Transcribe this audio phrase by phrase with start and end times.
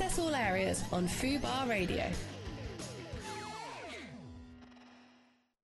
[0.00, 2.04] Access all areas on Fubar Radio.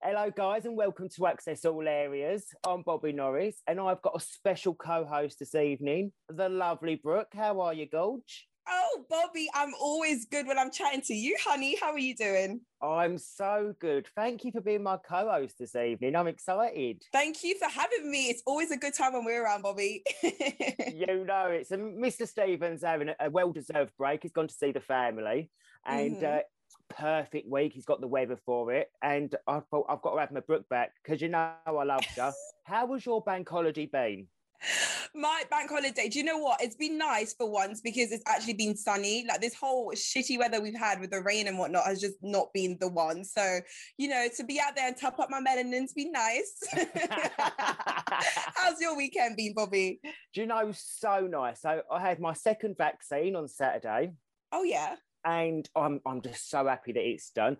[0.02, 2.44] Hello, guys, and welcome to Access All Areas.
[2.66, 7.30] I'm Bobby Norris, and I've got a special co host this evening, the lovely Brooke.
[7.32, 8.48] How are you, Gulch?
[8.68, 11.76] Oh, Bobby, I'm always good when I'm chatting to you, honey.
[11.80, 12.60] How are you doing?
[12.82, 14.06] I'm so good.
[14.16, 16.16] Thank you for being my co host this evening.
[16.16, 17.02] I'm excited.
[17.12, 18.30] Thank you for having me.
[18.30, 20.02] It's always a good time when we're around, Bobby.
[20.22, 22.26] you know, it's a, Mr.
[22.26, 24.22] Stevens having a, a well deserved break.
[24.22, 25.50] He's gone to see the family,
[25.84, 26.38] and mm-hmm.
[26.38, 26.40] uh,
[26.88, 27.72] perfect week.
[27.72, 28.88] He's got the weather for it.
[29.02, 32.04] And I thought I've got to have my Brooke back because you know I love
[32.16, 32.30] you.
[32.64, 34.26] How was your bank holiday been?
[35.16, 36.60] My bank holiday, do you know what?
[36.60, 39.24] It's been nice for once because it's actually been sunny.
[39.28, 42.52] Like this whole shitty weather we've had with the rain and whatnot has just not
[42.52, 43.24] been the one.
[43.24, 43.60] So,
[43.96, 46.58] you know, to be out there and top up my melanin's been nice.
[48.56, 50.00] How's your weekend been, Bobby?
[50.34, 51.62] Do you know, so nice.
[51.62, 54.10] So I had my second vaccine on Saturday.
[54.50, 57.56] Oh, yeah and I'm I'm just so happy that it's done.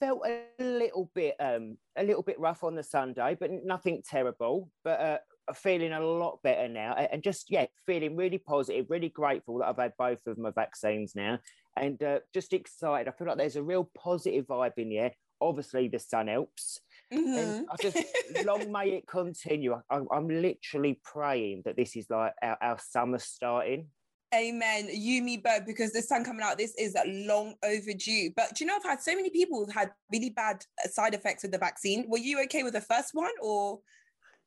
[0.00, 4.70] Felt a little bit um a little bit rough on the Sunday, but nothing terrible.
[4.84, 5.18] But uh,
[5.54, 9.76] feeling a lot better now, and just yeah, feeling really positive, really grateful that I've
[9.76, 11.38] had both of my vaccines now,
[11.76, 13.08] and uh, just excited.
[13.08, 15.12] I feel like there's a real positive vibe in here.
[15.40, 16.80] Obviously, the sun helps.
[17.12, 17.38] Mm-hmm.
[17.38, 17.98] And I just
[18.46, 19.76] long may it continue.
[19.90, 23.88] I, am literally praying that this is like our, our summer starting.
[24.34, 24.88] Amen.
[24.90, 28.30] You, me, both, because the sun coming out, this is long overdue.
[28.34, 31.42] But do you know, I've had so many people who've had really bad side effects
[31.42, 32.06] with the vaccine.
[32.08, 33.80] Were you okay with the first one or?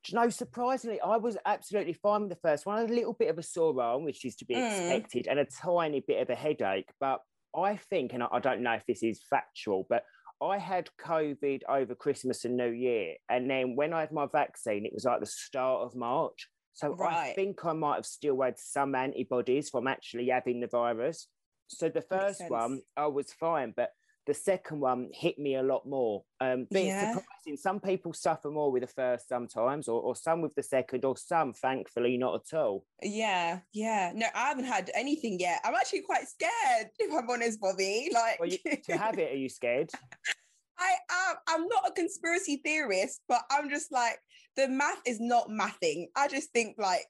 [0.07, 2.77] You know, surprisingly, I was absolutely fine with the first one.
[2.77, 4.65] I had a little bit of a sore arm, which is to be mm.
[4.65, 6.89] expected, and a tiny bit of a headache.
[6.99, 7.19] But
[7.55, 10.03] I think, and I don't know if this is factual, but
[10.41, 13.15] I had COVID over Christmas and New Year.
[13.29, 16.47] And then when I had my vaccine, it was like the start of March.
[16.73, 17.31] So right.
[17.31, 21.27] I think I might have still had some antibodies from actually having the virus.
[21.67, 23.89] So the first one, I was fine, but
[24.25, 26.23] the second one hit me a lot more.
[26.39, 27.11] Um, but yeah.
[27.11, 27.57] it's surprising.
[27.57, 31.17] Some people suffer more with the first sometimes, or, or some with the second, or
[31.17, 32.85] some, thankfully, not at all.
[33.01, 34.11] Yeah, yeah.
[34.13, 35.61] No, I haven't had anything yet.
[35.63, 38.09] I'm actually quite scared, if I'm honest, Bobby.
[38.13, 39.89] Like, well, you, to have it, are you scared?
[40.79, 40.93] I
[41.29, 41.35] am.
[41.47, 44.17] I'm not a conspiracy theorist, but I'm just like
[44.55, 46.05] the math is not mathing.
[46.15, 47.05] I just think like,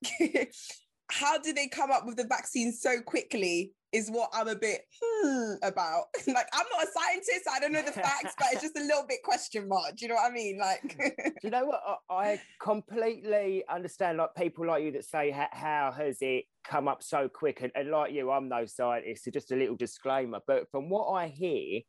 [1.11, 3.73] how do they come up with the vaccine so quickly?
[3.91, 6.03] Is what I'm a bit hmm, about.
[6.27, 7.49] like, I'm not a scientist.
[7.51, 9.95] I don't know the facts, but it's just a little bit question mark.
[9.95, 10.59] Do you know what I mean?
[10.59, 11.81] Like, do you know what?
[12.09, 14.19] I completely understand.
[14.19, 17.89] Like people like you that say, "How has it come up so quick?" And, and
[17.89, 19.23] like you, I'm no scientist.
[19.23, 20.39] So just a little disclaimer.
[20.45, 21.81] But from what I hear,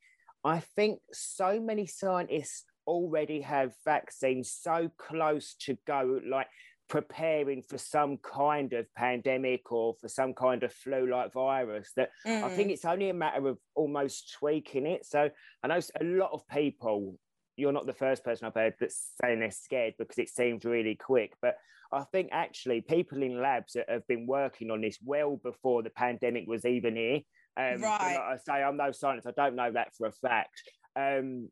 [0.43, 6.49] I think so many scientists already have vaccines so close to go, like
[6.91, 12.11] preparing for some kind of pandemic or for some kind of flu like virus, that
[12.27, 12.43] mm.
[12.43, 15.06] I think it's only a matter of almost tweaking it.
[15.06, 15.31] So
[15.62, 17.17] I know a lot of people.
[17.56, 20.97] You're not the first person I've heard that's saying they're scared because it seems really
[20.97, 21.34] quick.
[21.43, 21.56] But
[21.93, 26.45] I think actually people in labs have been working on this well before the pandemic
[26.47, 27.21] was even here.
[27.56, 28.15] Um, right.
[28.15, 29.27] Like I say, I'm no scientist.
[29.27, 30.62] I don't know that for a fact.
[30.97, 31.50] Um,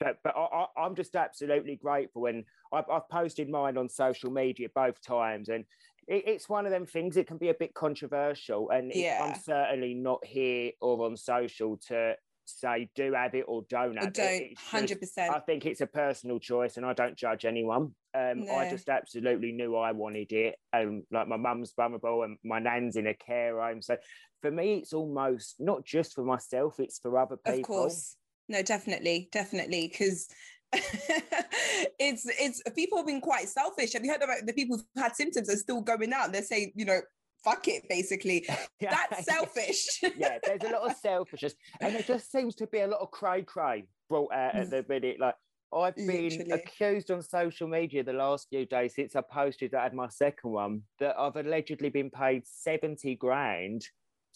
[0.00, 4.68] but but I, am just absolutely grateful, and I've, I've, posted mine on social media
[4.74, 5.64] both times, and
[6.06, 7.16] it, it's one of them things.
[7.16, 9.20] It can be a bit controversial, and yeah.
[9.22, 12.14] I'm certainly not here or on social to
[12.48, 15.34] say do have it or don't have don't, Hundred percent.
[15.34, 17.94] I think it's a personal choice, and I don't judge anyone.
[18.14, 18.54] Um, no.
[18.54, 20.56] I just absolutely knew I wanted it.
[20.72, 23.96] Um, like my mum's vulnerable, and my nan's in a care home, so
[24.42, 27.60] for me, it's almost not just for myself; it's for other people.
[27.60, 28.16] Of course,
[28.48, 30.28] no, definitely, definitely, because
[30.72, 33.92] it's it's people have been quite selfish.
[33.92, 36.32] Have you heard about the people who've had symptoms are still going out?
[36.32, 37.00] They're saying, you know,
[37.44, 38.46] fuck it, basically.
[38.80, 38.96] yeah.
[39.10, 40.00] That's selfish.
[40.16, 43.10] yeah, there's a lot of selfishness, and there just seems to be a lot of
[43.10, 44.88] cry cray brought out at the mm.
[44.88, 45.16] minute.
[45.20, 45.34] Like
[45.74, 46.50] I've been Literally.
[46.52, 50.08] accused on social media the last few days since I posted that I had my
[50.08, 53.84] second one that I've allegedly been paid 70 grand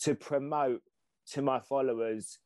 [0.03, 0.83] to promote
[1.33, 2.39] to my followers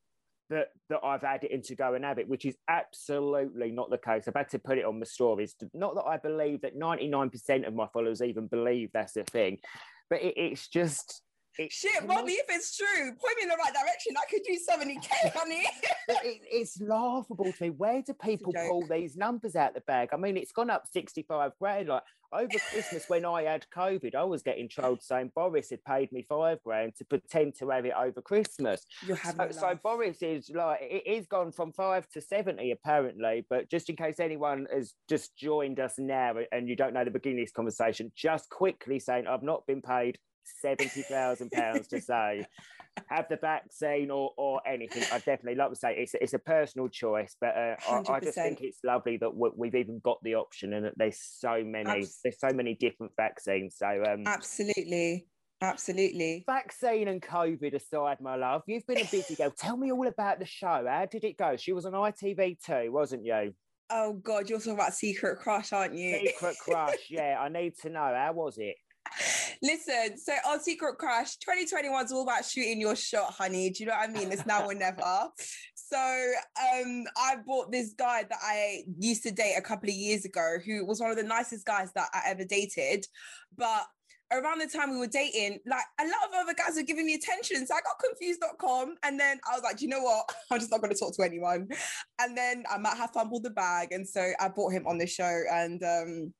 [0.54, 3.98] that that I've had it into go and have it, which is absolutely not the
[3.98, 4.24] case.
[4.26, 5.54] I've had to put it on my stories.
[5.74, 9.58] Not that I believe that 99% of my followers even believe that's a thing,
[10.08, 11.22] but it, it's just
[11.70, 14.14] Shit, Bobby, if it's true, point me in the right direction.
[14.16, 15.64] I could do 70k, honey.
[16.08, 17.70] it, it's laughable to me.
[17.70, 20.10] Where do people pull these numbers out the bag?
[20.12, 21.88] I mean, it's gone up 65 grand.
[21.88, 22.02] Like
[22.32, 26.26] over Christmas, when I had COVID, I was getting told saying Boris had paid me
[26.28, 28.84] five grand to pretend to have it over Christmas.
[29.06, 33.46] You're having so, so Boris is like, it is gone from five to 70 apparently.
[33.48, 37.10] But just in case anyone has just joined us now and you don't know the
[37.10, 40.18] beginning of this conversation, just quickly saying, I've not been paid
[40.60, 42.44] seventy thousand pounds to say
[43.08, 45.02] have the vaccine or or anything.
[45.12, 48.34] I definitely like to say it's it's a personal choice, but uh, I, I, just
[48.34, 51.90] think it's lovely that we- we've even got the option and that there's so many
[51.90, 53.76] Abs- there's so many different vaccines.
[53.78, 55.26] So um, Absolutely.
[55.60, 56.44] Absolutely.
[56.46, 59.50] vaccine and COVID aside, my love, you've been a busy girl.
[59.50, 60.84] Tell me all about the show.
[60.86, 61.56] How did it go?
[61.56, 63.54] She was on ITV too, wasn't you?
[63.90, 66.18] Oh God, you're talking about Secret Crush, aren't you?
[66.26, 67.06] Secret Crush.
[67.10, 68.12] Yeah, I need to know.
[68.14, 68.76] How was it?
[69.62, 73.70] Listen, so on Secret Crush, 2021 is all about shooting your shot, honey.
[73.70, 74.32] Do you know what I mean?
[74.32, 75.02] It's now or never.
[75.86, 80.24] So um, I bought this guy that I used to date a couple of years
[80.24, 83.06] ago, who was one of the nicest guys that I ever dated.
[83.56, 83.84] But
[84.32, 87.14] around the time we were dating, like a lot of other guys were giving me
[87.14, 87.66] attention.
[87.66, 88.96] So I got confused.com.
[89.04, 90.34] And then I was like, "Do you know what?
[90.50, 91.68] I'm just not going to talk to anyone.
[92.18, 93.92] And then I might have fumbled the bag.
[93.92, 95.42] And so I brought him on the show.
[95.52, 96.34] And um,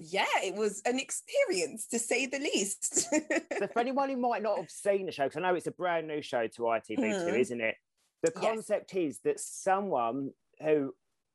[0.00, 3.10] yeah, it was an experience to say the least.
[3.10, 5.72] So for anyone who might not have seen the show, because I know it's a
[5.72, 7.38] brand new show to ITV2, Mhm.
[7.38, 7.76] isn't it?
[8.22, 8.44] The Yes.
[8.44, 10.94] concept is that someone who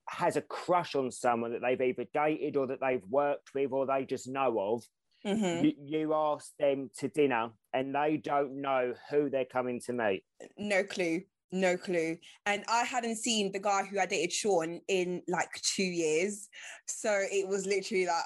[0.09, 3.85] has a crush on someone that they've either dated or that they've worked with or
[3.85, 4.83] they just know of,
[5.25, 5.63] Mhm.
[5.63, 10.23] you, you ask them to dinner and they don't know who they're coming to meet.
[10.57, 11.23] No clue.
[11.51, 12.17] No clue.
[12.45, 16.49] And I hadn't seen the guy who I dated, Sean, in like two years.
[16.87, 18.23] So it was literally like,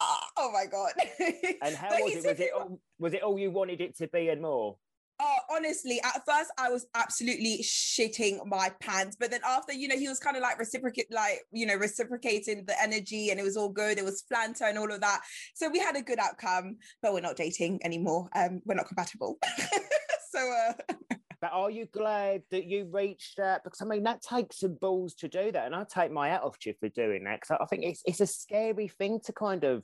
[0.00, 0.92] ah, oh my God.
[1.62, 2.28] And how was it?
[2.28, 4.76] Was it, all, was it all you wanted it to be and more?
[5.24, 9.96] Oh, honestly, at first I was absolutely shitting my pants, but then after, you know,
[9.96, 13.56] he was kind of like reciprocate, like you know, reciprocating the energy, and it was
[13.56, 13.98] all good.
[13.98, 15.20] It was flanter and all of that,
[15.54, 16.76] so we had a good outcome.
[17.02, 18.30] But we're not dating anymore.
[18.34, 19.38] Um, we're not compatible.
[20.32, 20.94] so, uh,
[21.42, 23.64] But are you glad that you reached that?
[23.64, 25.66] Because I mean, that takes some balls to do that.
[25.66, 27.40] And I take my hat off to you for doing that.
[27.40, 29.82] Because I think it's, it's a scary thing to kind of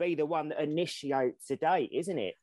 [0.00, 2.36] be the one that initiates a date, isn't it?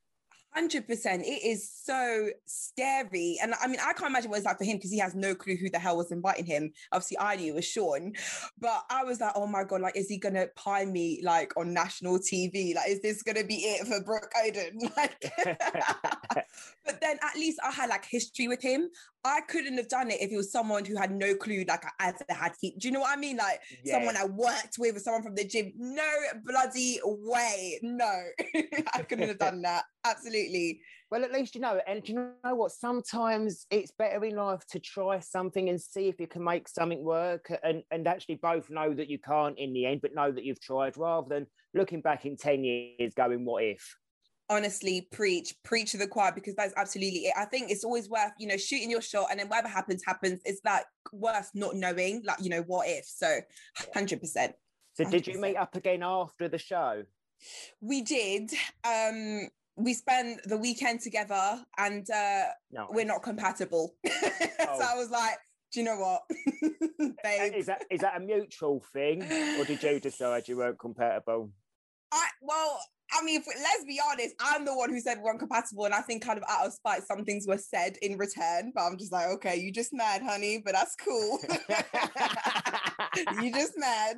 [0.53, 1.23] Hundred percent.
[1.25, 4.75] It is so scary, and I mean, I can't imagine what it's like for him
[4.75, 6.73] because he has no clue who the hell was inviting him.
[6.91, 8.11] Obviously, I knew it was Sean,
[8.59, 11.73] but I was like, oh my god, like, is he gonna pie me like on
[11.73, 12.75] national TV?
[12.75, 14.91] Like, is this gonna be it for Brooke Oden?
[14.97, 15.31] Like,
[16.85, 18.89] but then at least I had like history with him.
[19.23, 22.07] I couldn't have done it if it was someone who had no clue, like I
[22.09, 22.53] ever had.
[22.59, 23.37] He- Do you know what I mean?
[23.37, 23.93] Like Yeah.
[23.95, 25.73] someone I worked with, or someone from the gym.
[25.77, 26.09] No
[26.43, 27.79] bloody way.
[27.83, 28.23] No,
[28.93, 29.83] I couldn't have done that.
[30.03, 30.81] Absolutely.
[31.11, 31.79] Well, at least you know.
[31.87, 32.71] And do you know what?
[32.71, 37.03] Sometimes it's better in life to try something and see if you can make something
[37.03, 40.43] work and, and actually both know that you can't in the end, but know that
[40.45, 43.95] you've tried rather than looking back in 10 years going, what if?
[44.51, 48.31] Honestly preach preach to the choir because that's absolutely it i think it's always worth
[48.37, 50.83] you know shooting your shot and then whatever happens happens it's like
[51.13, 53.39] worth not knowing like you know what if so
[53.95, 54.53] 100%
[54.93, 55.39] So, did you 100%.
[55.41, 57.03] meet up again after the show?
[57.79, 58.51] we did
[58.83, 62.87] um we spent the weekend together and uh No.
[62.91, 64.11] we're not compatible so
[64.59, 64.79] Oh.
[64.91, 65.37] i was like
[65.71, 66.21] do you know what
[67.23, 69.23] babe Is that is that a mutual thing,
[69.57, 71.49] or did you decide you weren't compatible?
[72.11, 72.77] I well,
[73.13, 74.35] I mean, if, let's be honest.
[74.39, 77.03] I'm the one who said we're incompatible, and I think kind of out of spite,
[77.03, 78.71] some things were said in return.
[78.73, 81.39] But I'm just like, okay, you just mad, honey, but that's cool.
[83.41, 84.17] you just mad.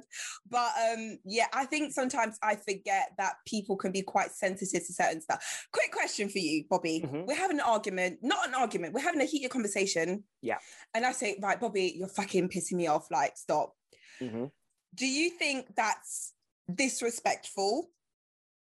[0.50, 4.94] But um, yeah, I think sometimes I forget that people can be quite sensitive to
[4.94, 5.68] certain stuff.
[5.72, 7.04] Quick question for you, Bobby.
[7.06, 7.26] Mhm.
[7.26, 8.94] We're having an argument, not an argument.
[8.94, 10.24] We're having a heated conversation.
[10.42, 10.58] Yeah.
[10.94, 13.08] And I say, right, Bobby, you're fucking pissing me off.
[13.12, 13.74] Like, stop
[14.22, 14.52] Mhm.
[14.94, 16.34] do you think that's
[16.74, 17.90] disrespectful?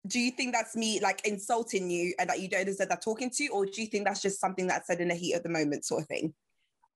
[0.08, 3.30] Do you think that's me like insulting you and that you don't deserve that talking
[3.32, 5.50] to, or do you think that's just something that's said in the heat of the
[5.50, 6.34] moment, sort of thing?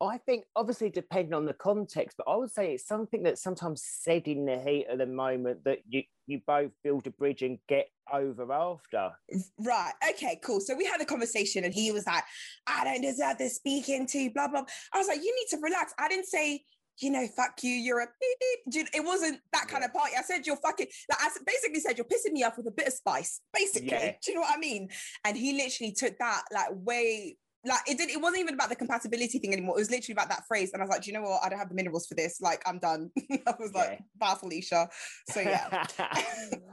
[0.02, 3.44] Oh, I think obviously depending on the context, but I would say it's something that's
[3.44, 7.42] sometimes said in the heat of the moment that you you both build a bridge
[7.42, 9.12] and get over after.
[9.60, 9.92] Right.
[10.12, 10.60] Okay, cool.
[10.60, 12.24] So we had a conversation and he was like,
[12.68, 14.64] I don't deserve this speaking to, blah, blah.
[14.94, 15.94] I was like, you need to relax.
[15.98, 16.64] I didn't say,
[17.02, 18.38] you know, fuck you, you're a beep,
[18.74, 18.88] beep.
[18.94, 19.88] It wasn't that kind Yeah.
[19.88, 20.14] of party.
[20.18, 22.88] I said, you're fucking, like, I basically said, you're pissing me off with a bit
[22.88, 23.90] of spice, basically.
[23.90, 24.12] Yeah.
[24.22, 24.90] Do you know what I mean?
[25.26, 28.76] And he literally took that like way, like it didn't, It wasn't even about the
[28.76, 29.76] compatibility thing anymore.
[29.78, 30.72] It was literally about that phrase.
[30.74, 31.44] And I was like, do you know what?
[31.44, 32.40] I don't have the minerals for this.
[32.42, 33.12] Like, I'm done.
[33.48, 34.06] I was like, Yeah.
[34.18, 34.90] bye, Felicia.
[35.30, 35.68] So yeah,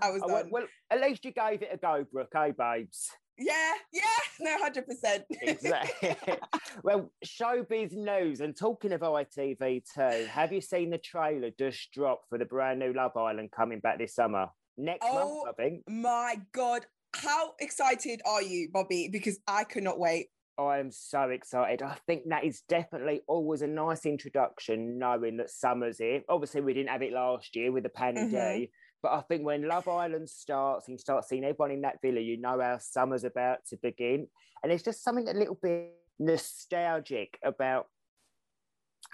[0.03, 3.11] I was Oh, well, well, at least you gave it a go, Brooke, eh, babes?
[3.39, 4.03] Yeah, yeah,
[4.41, 5.25] no, hundred percent.
[5.43, 6.17] Exactly.
[6.83, 8.41] well, showbiz news.
[8.41, 12.93] And talking of ITV2, have you seen the trailer just dropped for the brand new
[12.93, 14.49] Love Island coming back this summer?
[14.77, 15.83] Next Oh, month, I think.
[15.89, 19.09] My God, how excited are you, Bobby?
[19.11, 20.29] Because I could not wait.
[20.59, 21.83] I am so excited.
[21.83, 26.23] I think that is definitely always a nice introduction, knowing that summer's here.
[26.31, 28.31] Obviously, we didn't have it last year with the Panny Mhm.
[29.07, 32.19] But I think when Love Island starts and you start seeing everyone in that villa,
[32.19, 34.27] you know our summer's about to begin.
[34.65, 37.87] And it's just something a little bit nostalgic about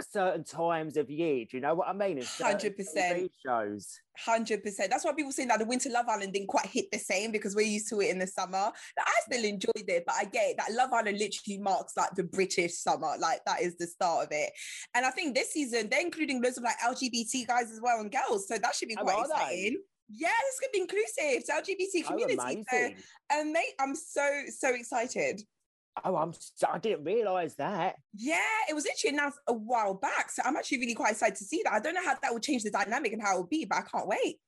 [0.01, 1.45] certain times of year.
[1.45, 2.19] Do you know what I mean?
[2.19, 3.29] And 100%.
[3.45, 3.99] Shows.
[4.19, 4.91] Hundred percent.
[4.91, 7.55] That's why people say that the Winter Love Island didn't quite hit the same because
[7.57, 8.59] we're used to it in the summer.
[8.59, 12.11] Like, I still enjoyed it, but I get it, that Love Island literally marks like
[12.15, 13.15] the British summer.
[13.19, 14.51] Like that is the start of it.
[14.95, 18.13] And I think this season they're including loads of like LGBT guys as well and
[18.13, 19.35] girls, so that should be Oh, quite are they?
[19.35, 19.83] exciting.
[20.11, 22.37] Yeah, this gonna be inclusive to LGBT Oh, community.
[22.37, 22.97] so, amazing.
[23.31, 25.41] and mate, I'm so so excited.
[26.05, 26.33] Oh, I'm.
[26.33, 27.97] So, I didn't realise that.
[28.15, 31.45] Yeah, it was actually announced a while back, so I'm actually really quite excited to
[31.45, 31.73] see that.
[31.73, 33.79] I don't know how that will change the dynamic and how it will be, but
[33.79, 34.39] I can't wait.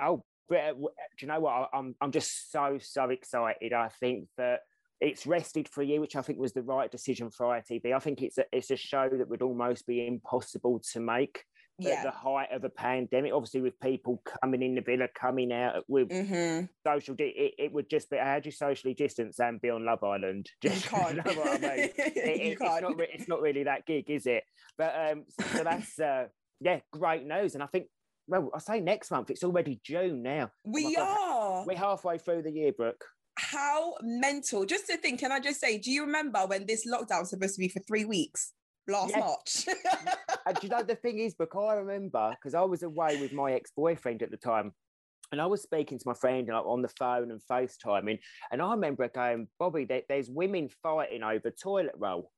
[0.00, 0.86] Oh, but uh, do
[1.20, 1.52] you know what?
[1.52, 3.72] I- I'm I'm just so so excited.
[3.72, 4.60] I think that
[5.00, 7.94] it's rested for a year, which I think was the right decision for ITV.
[7.94, 11.44] I think it's a it's a show that would almost be impossible to make
[11.80, 11.90] Yeah.
[11.94, 13.32] at the height of a pandemic.
[13.32, 17.72] Obviously, with people coming in the villa, coming out with hmm social, di- it, it
[17.72, 20.50] would just be how do you socially distance and be on Love Island?
[20.62, 21.16] You Just can't.
[21.16, 21.88] you know what I mean?
[21.96, 22.96] It- it- it's can't.
[22.96, 24.44] re- it's not really that gig, is it?
[24.76, 26.26] But um, so that's uh,
[26.60, 27.54] yeah, great news.
[27.54, 27.86] And I think
[28.26, 29.30] well, I say next month.
[29.30, 30.50] It's already June now.
[30.64, 31.18] we my God.
[31.20, 31.66] are.
[31.66, 33.04] We're halfway through the year, Brooke.
[33.38, 34.66] How mental.
[34.66, 37.54] Just to think, can I just say, do you remember when this lockdown was supposed
[37.54, 38.52] to be for three weeks?
[38.88, 39.66] Last Yes.
[39.66, 39.78] March.
[40.46, 43.34] And do you know the thing is, Brooke, I remember because I was away with
[43.34, 44.72] my ex-boyfriend at the time.
[45.30, 48.18] And I was speaking to my friend like, on the phone and FaceTiming.
[48.50, 52.30] And I remember going, Bobby, there, there's women fighting over toilet roll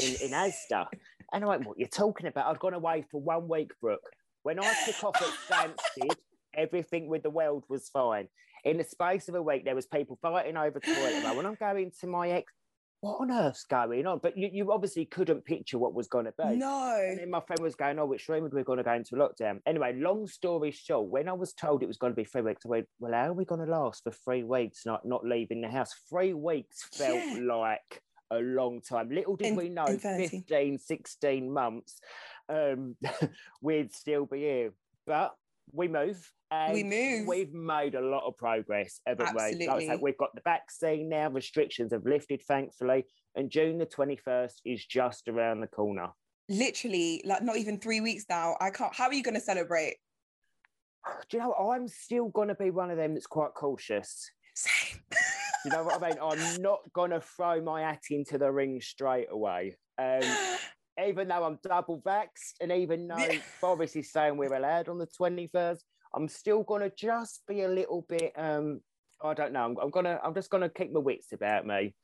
[0.00, 0.86] in, in Asda.
[1.32, 2.46] And I went, What you're talking about?
[2.46, 3.98] I'd gone away for one week, Brooke.
[4.44, 6.14] When I took off at Stansted,
[6.54, 8.28] everything with the world was fine.
[8.64, 11.36] In the space of a week, there was people fighting over toilet roll.
[11.36, 12.52] When I'm going to my ex,
[13.00, 14.18] what on earth's going on?
[14.22, 16.56] But you, you obviously couldn't picture what was going to be.
[16.56, 16.96] no.
[17.08, 19.14] And then my friend was going, Oh, which room are we going to go into
[19.16, 19.60] lockdown?
[19.66, 22.64] Anyway, long story short, when I was told it was going to be three weeks,
[22.64, 25.60] I went, Well, how are we going to last for three weeks not, not leaving
[25.60, 25.92] the house?
[26.08, 27.40] Three weeks felt Yeah.
[27.42, 29.08] like a long time.
[29.10, 30.38] Little did In- we know, infinity.
[30.48, 32.00] 15, 16 months,
[32.48, 32.96] um,
[33.60, 34.72] we'd still be here.
[35.06, 35.34] But
[35.72, 36.30] we move.
[36.50, 37.26] And We move.
[37.26, 39.38] We've made a lot of progress, haven't we?
[39.38, 39.98] Like say, Absolutely.
[40.00, 41.28] we've got the vaccine now.
[41.28, 43.04] Restrictions have lifted, thankfully.
[43.34, 46.08] And June the 21st is just around the corner.
[46.48, 48.56] Literally, like not even three weeks now.
[48.60, 48.94] I can't.
[48.94, 49.96] How are you going to celebrate?
[51.28, 54.30] Do you know, I'm still going to be one of them that's quite cautious.
[54.54, 55.00] Same.
[55.64, 56.18] You know what I mean?
[56.22, 59.76] I'm not going to throw my hat into the ring straight away.
[59.98, 60.20] Um,
[61.04, 63.38] even though I'm double vaxxed, and even though Yeah.
[63.60, 65.80] Boris is saying we're allowed on the 21st,
[66.14, 68.32] I'm still going to just be a little bit.
[68.36, 68.80] Um,
[69.22, 69.64] I don't know.
[69.64, 70.20] I'm, I'm gonna.
[70.22, 71.94] I'm just gonna keep my wits about me.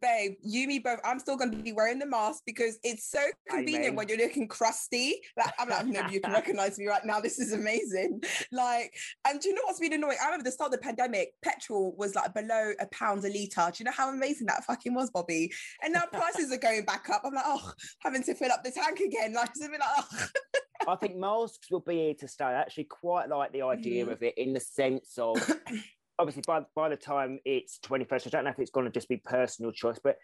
[0.00, 1.00] Babe, you, me both.
[1.04, 4.46] I'm still going to be wearing the mask because it's so convenient when you're looking
[4.48, 5.20] crusty.
[5.36, 7.20] Like, I'm like, no, you can recognize me right now.
[7.20, 8.22] This is amazing.
[8.52, 8.92] Like,
[9.26, 10.18] and do you know what's been annoying?
[10.20, 13.70] I remember the start of the pandemic, petrol was like below a pound a litre.
[13.72, 15.50] Do you know how amazing that fucking was, Bobby?
[15.82, 17.22] And now prices are going back up.
[17.24, 19.32] I'm like, oh, having to fill up the tank again.
[19.34, 20.26] Like, it's a bit like, oh.
[20.86, 22.44] I think masks will be here to stay.
[22.44, 24.12] I actually quite like the idea Mhm.
[24.12, 25.36] of it in the sense of
[26.18, 29.08] obviously by, by the time it's 21st, I don't know if it's going to just
[29.08, 30.16] be personal choice, but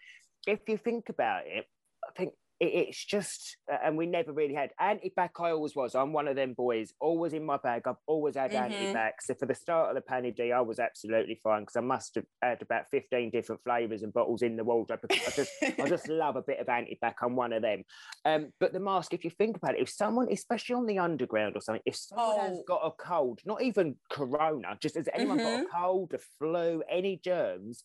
[0.47, 1.65] if you think about it,
[2.07, 5.31] I think it's just, uh, and we never really had anti-back.
[5.39, 5.93] I always was.
[5.93, 7.83] I'm one of them boys, always in my bag.
[7.85, 8.63] I've always had Mhm.
[8.65, 9.21] anti-back.
[9.21, 12.25] So for the start of the Panny I was absolutely fine because I must have
[12.41, 15.01] had about 15 different flavors and bottles in the wardrobe.
[15.01, 17.17] because I just I just love a bit of anti-back.
[17.21, 17.83] I'm one of them.
[18.23, 21.55] Um, but the mask, if you think about it, if someone, especially on the underground
[21.57, 22.63] or something, if someone has Oh.
[22.67, 27.17] got a cold, not even corona, just has anyone got a cold, a flu, any
[27.17, 27.83] germs,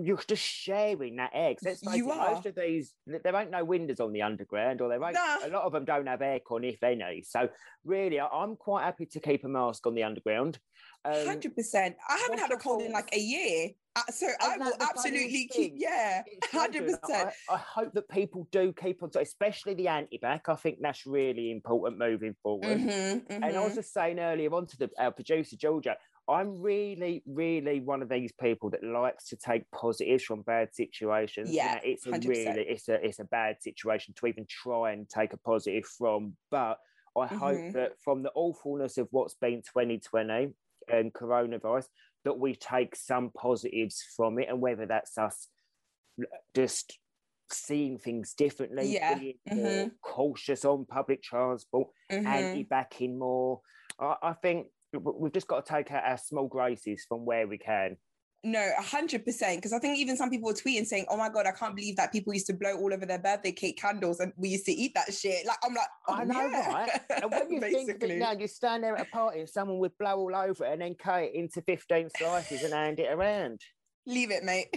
[0.00, 1.58] you're just sharing that egg.
[1.62, 4.80] Let's face You it, most of these, th- there ain't no windows on the underground,
[4.80, 5.46] or there ain't, Nah.
[5.46, 7.22] a lot of them don't have aircon, if any.
[7.22, 7.48] So
[7.84, 10.58] really, I'm quite happy to keep a mask on the underground.
[11.04, 11.96] Um, Hundred percent.
[12.08, 15.74] I haven't had a cold in like a year, Uh, so I will absolutely keep.
[15.76, 17.30] Yeah, hundred percent.
[17.50, 20.48] I, I hope that people do keep on, especially the anti-back.
[20.48, 22.78] I think that's really important moving forward.
[22.78, 25.96] Mm-hmm, And I was just saying earlier on to the, our producer Georgia,
[26.28, 31.58] I'm really, really one of these people that likes to take positives from bad situations.
[31.60, 32.14] You Yeah, know, it's a 100%.
[32.14, 36.36] really, it's a, it's a bad situation to even try and take a positive from.
[36.50, 36.78] But
[37.16, 37.38] I Mhm.
[37.38, 40.54] hope that from the awfulness of what's been 2020
[40.88, 41.88] and coronavirus,
[42.24, 45.48] that we take some positives from it, and whether that's us
[46.54, 46.98] just
[47.50, 52.64] seeing things differently, Yeah, being more cautious on public transport, Mhm.
[52.64, 53.60] anti-backing more.
[53.98, 57.58] I, I think we've just got to take out our small graces from where we
[57.58, 57.96] can.
[58.46, 59.56] No, a hundred percent.
[59.56, 61.96] Because I think even some people were tweeting saying, "Oh my god, I can't believe
[61.96, 64.72] that people used to blow all over their birthday cake candles, and we used to
[64.72, 66.72] eat that shit." Like I'm like, I oh, know, yeah.
[66.72, 67.00] right?
[67.22, 68.16] And when you think Basically.
[68.16, 70.82] now, you stand there at a party and someone would blow all over it and
[70.82, 73.62] then cut it into 15 slices and hand it around.
[74.06, 74.68] Leave it, mate.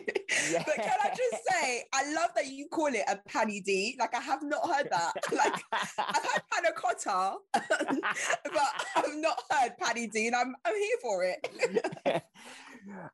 [0.51, 0.63] Yeah.
[0.65, 3.95] but can I just say, I love that you call it a panny D.
[3.99, 5.13] Like I have not heard that.
[5.37, 10.97] Like I've had panna cotta, but I've not heard panny D, and I'm I'm here
[11.01, 12.23] for it.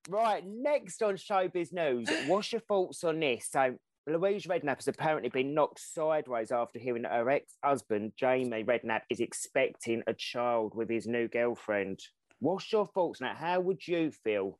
[0.10, 3.50] right, next on showbiz news, what's your thoughts on this?
[3.52, 3.76] So
[4.08, 9.20] Louise Redknapp has apparently been knocked sideways after hearing that her ex-husband Jamie Redknapp is
[9.20, 12.00] expecting a child with his new girlfriend.
[12.40, 13.38] What's your thoughts on that?
[13.38, 14.60] How would you feel?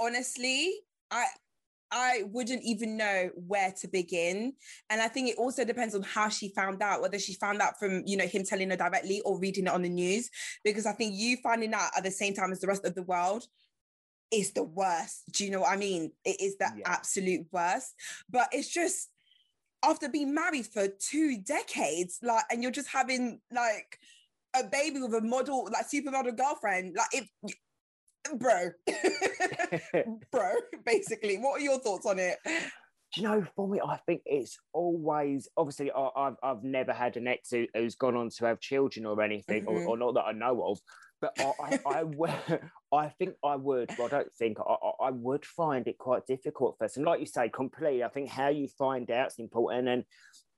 [0.00, 0.72] Honestly,
[1.10, 1.26] I
[1.92, 4.54] I wouldn't even know where to begin.
[4.88, 7.78] And I think it also depends on how she found out, whether she found out
[7.78, 10.30] from, you know, him telling her directly or reading it on the news.
[10.64, 13.02] Because I think you finding out at the same time as the rest of the
[13.02, 13.44] world
[14.32, 15.24] is the worst.
[15.32, 16.12] Do you know what I mean?
[16.24, 16.82] It is the yeah.
[16.86, 17.94] absolute worst.
[18.30, 19.10] But it's just
[19.84, 23.98] after being married for two decades, like, and you're just having like
[24.56, 27.28] a baby with a model, like supermodel girlfriend, like if
[28.38, 28.70] bro,
[30.32, 30.52] bro,
[30.84, 31.36] basically.
[31.36, 32.38] What are your thoughts on it?
[32.44, 37.16] Do you know, for me, I think it's always obviously I, have I've never had
[37.18, 39.86] an ex who, has gone on to have children or anything, mm-hmm.
[39.86, 40.78] or, or, not that I know of.
[41.20, 42.58] But I, I, I,
[42.96, 43.90] I think I would.
[43.98, 46.96] Well, I don't think I, I, I would find it quite difficult first.
[46.96, 48.02] And like you say, completely.
[48.02, 50.04] I think how you find out is important, and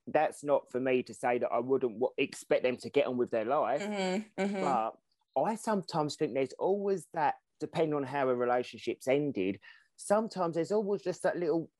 [0.06, 3.30] that's not for me to say that I wouldn't expect them to get on with
[3.30, 3.82] their life.
[3.82, 4.60] Mm-hmm, mm-hmm.
[4.60, 4.94] But
[5.36, 9.58] I sometimes think there's always that depending on how a relationship's ended,
[9.96, 11.70] sometimes there's always just that little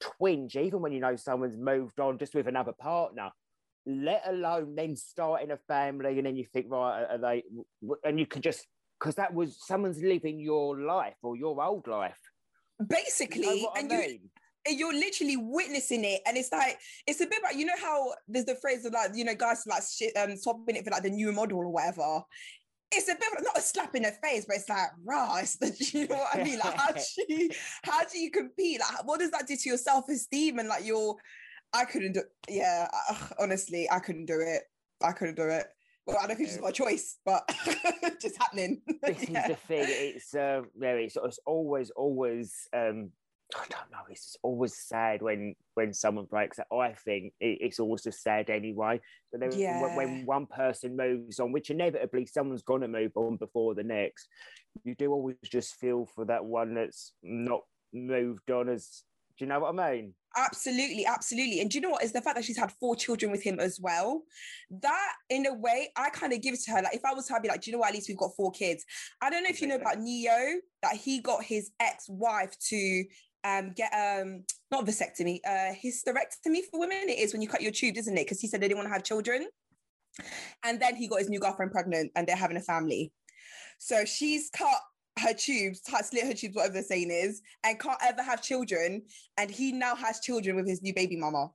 [0.00, 3.30] twinge, even when you know someone's moved on just with another partner,
[3.84, 6.16] let alone then starting a family.
[6.16, 7.42] And then you think, right, are they,
[8.04, 8.64] and you can just,
[9.00, 12.20] because that was someone's living your life or your old life.
[12.86, 14.20] Basically, you know and mean?
[14.68, 18.12] you, you're literally witnessing it and it's like it's a bit like you know how
[18.28, 21.02] there's the phrase of like you know guys like shit um swapping it for like
[21.02, 22.22] the new model or whatever
[22.92, 25.56] it's a bit of not a slap in the face, but it's like, rah, it's
[25.56, 26.58] the, you know what I mean?
[26.58, 27.50] Like, how do you,
[27.84, 28.80] how do you compete?
[28.80, 31.16] Like, what does that do to your self esteem and like your?
[31.72, 32.22] I couldn't do.
[32.48, 32.88] Yeah,
[33.38, 34.62] honestly, I couldn't do it.
[35.02, 35.66] I couldn't do it.
[36.06, 37.48] Well, I don't think she's got a choice, but
[38.20, 38.82] just happening.
[39.02, 39.42] This yeah.
[39.42, 39.84] is the thing.
[39.88, 43.10] It's uh, yeah, it's, it's always, always um,
[43.54, 43.98] I don't know.
[44.08, 46.66] It's just always sad when when someone breaks up.
[46.72, 49.00] I think it, it's always just sad anyway.
[49.30, 49.82] But then yeah.
[49.82, 54.28] when, when, one person moves on, which inevitably someone's gonna move on before the next,
[54.84, 57.60] you do always just feel for that one that's not
[57.92, 58.68] moved on.
[58.68, 59.04] As
[59.38, 60.14] do you know what I mean?
[60.36, 61.60] Absolutely, absolutely.
[61.60, 62.04] And do you know what?
[62.04, 64.22] Is the fact that she's had four children with him as well.
[64.70, 66.82] That, in a way, I kind of give to her.
[66.82, 67.88] Like, if I was her, I'd be like, do you know what?
[67.88, 68.84] At least we've got four kids.
[69.20, 73.04] I don't know if you know about Ne-Yo, that he got his ex wife to
[73.44, 77.08] um, get um not vasectomy, uh hysterectomy for women.
[77.08, 78.24] It is when you cut your tube, isn't it?
[78.24, 79.46] Because he said they didn't want to have children.
[80.64, 83.12] And then he got his new girlfriend pregnant and they're having a family.
[83.78, 84.78] So she's cut
[85.18, 89.02] her tubes, slit her tubes, whatever the saying is, and can't ever have children.
[89.36, 91.50] And he now has children with his new baby mama.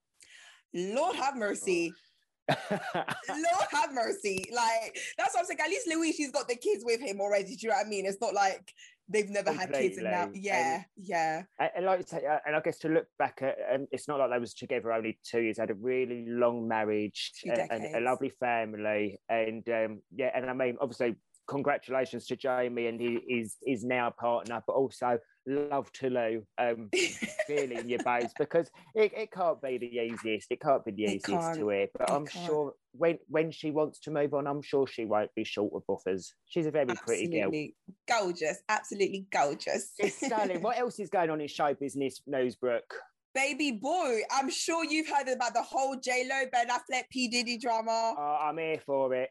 [0.73, 1.93] Lord have mercy.
[2.49, 4.45] Lord have mercy.
[4.53, 5.59] Like, that's what I'm saying.
[5.59, 7.55] At least Louis, she's got the kids with him already.
[7.55, 8.05] Do you know what I mean?
[8.05, 8.73] It's not like
[9.09, 9.75] they've never Completely.
[9.75, 11.43] had kids and now yeah and, yeah
[11.75, 14.29] and, like say, uh, and i guess to look back at and it's not like
[14.31, 18.31] they was together only two years had a really long marriage and, and, a lovely
[18.39, 21.15] family and um, yeah and i mean obviously
[21.47, 25.17] congratulations to Jamie and he is is now partner, but also
[25.47, 26.89] love to Lou, um,
[27.49, 30.51] really in your bones because it, it can't be the easiest.
[30.51, 31.87] It can't be the easiest to hear.
[31.97, 32.45] But it I'm can't.
[32.45, 35.85] sure when when she wants to move on, I'm sure she won't be short of
[35.87, 36.33] buffers.
[36.45, 37.75] She's a very absolutely pretty
[38.07, 38.21] girl.
[38.21, 39.93] Gorgeous, absolutely gorgeous.
[40.09, 42.21] Stanley, what else is going on in show business,
[42.59, 42.93] Brooke?
[43.33, 47.57] Baby boy, I'm sure you've heard about the whole J Lo Ben Affleck P Diddy
[47.57, 48.15] drama.
[48.17, 49.29] Oh, I'm here for it.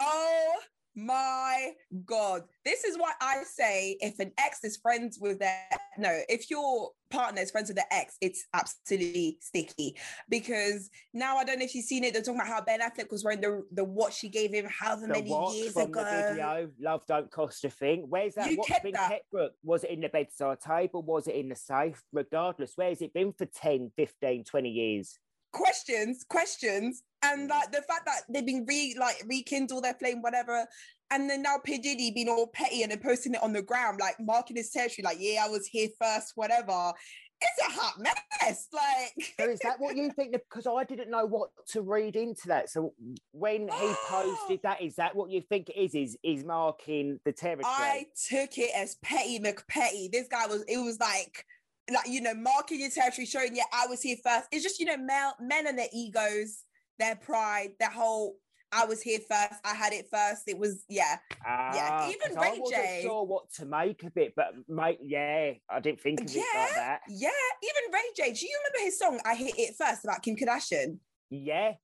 [0.00, 0.56] Oh
[0.96, 1.72] my
[2.06, 2.42] god.
[2.64, 5.60] This is why i say if an ex is friends with their
[5.98, 9.96] no if your partner is friends with their ex it's absolutely sticky.
[10.28, 13.10] Because now i don't know if you've seen it they're talking about how ben affleck
[13.10, 16.02] was wearing the, the watch she gave him however the many years from ago.
[16.02, 18.06] the video love don't cost a thing.
[18.08, 19.10] Where's that you watch kept been that.
[19.10, 19.52] kept Brooke?
[19.62, 21.02] was it in the bedside table?
[21.02, 22.02] Was it in the safe?
[22.12, 25.18] Regardless where's it been for 10 15 20 years
[25.56, 27.50] questions, questions, and mm.
[27.50, 30.66] like the fact that they've been re like rekindle their flame, whatever.
[31.10, 34.00] And then now P Diddy being all petty and then posting it on the ground,
[34.00, 36.92] like marking his territory, like yeah, I was here first, whatever.
[37.40, 38.68] It's a hot mess.
[38.72, 40.32] Like, so is that what you think?
[40.32, 42.70] Because I didn't know what to read into that.
[42.70, 42.94] So
[43.32, 45.94] when he posted that, is that what you think it is?
[45.94, 47.66] Is is marking the territory?
[47.66, 50.10] I took it as petty McPetty.
[50.10, 50.64] This guy was.
[50.68, 51.44] It was like
[51.92, 54.86] like you know marking your territory showing yeah i was here first it's just you
[54.86, 56.64] know male, men and their egos
[56.98, 58.36] their pride their whole
[58.72, 59.54] I was here first.
[59.64, 60.42] I had it first.
[60.48, 63.00] It was yeah, Ah, even 'cause I Ray wasn't J.
[63.04, 66.74] sure what to make of it, but mate, yeah, I didn't think of it like
[66.74, 67.00] that.
[67.08, 67.28] yeah.
[67.62, 68.32] Even Ray J.
[68.32, 70.98] Do you remember his song "I Hit It First about Kim Kardashian?
[71.30, 71.74] Yeah,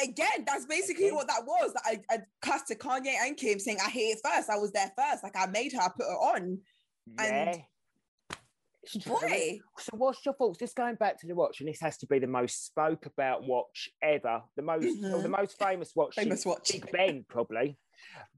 [0.00, 1.72] Again, that's basically what that was.
[1.74, 4.48] That I, I cussed to Kanye and Kim saying I hit it first.
[4.48, 5.24] I was there first.
[5.24, 5.80] Like I made her.
[5.80, 6.58] I put her on.
[7.18, 7.50] yeah.
[7.50, 7.58] It's
[9.06, 10.58] Boy, So, what's your thoughts?
[10.58, 13.44] Just going back to the watch, and this has to be the most spoke about
[13.46, 16.70] watch ever, the most, or the most famous watch, famous watch.
[16.72, 17.76] Big Ben, probably.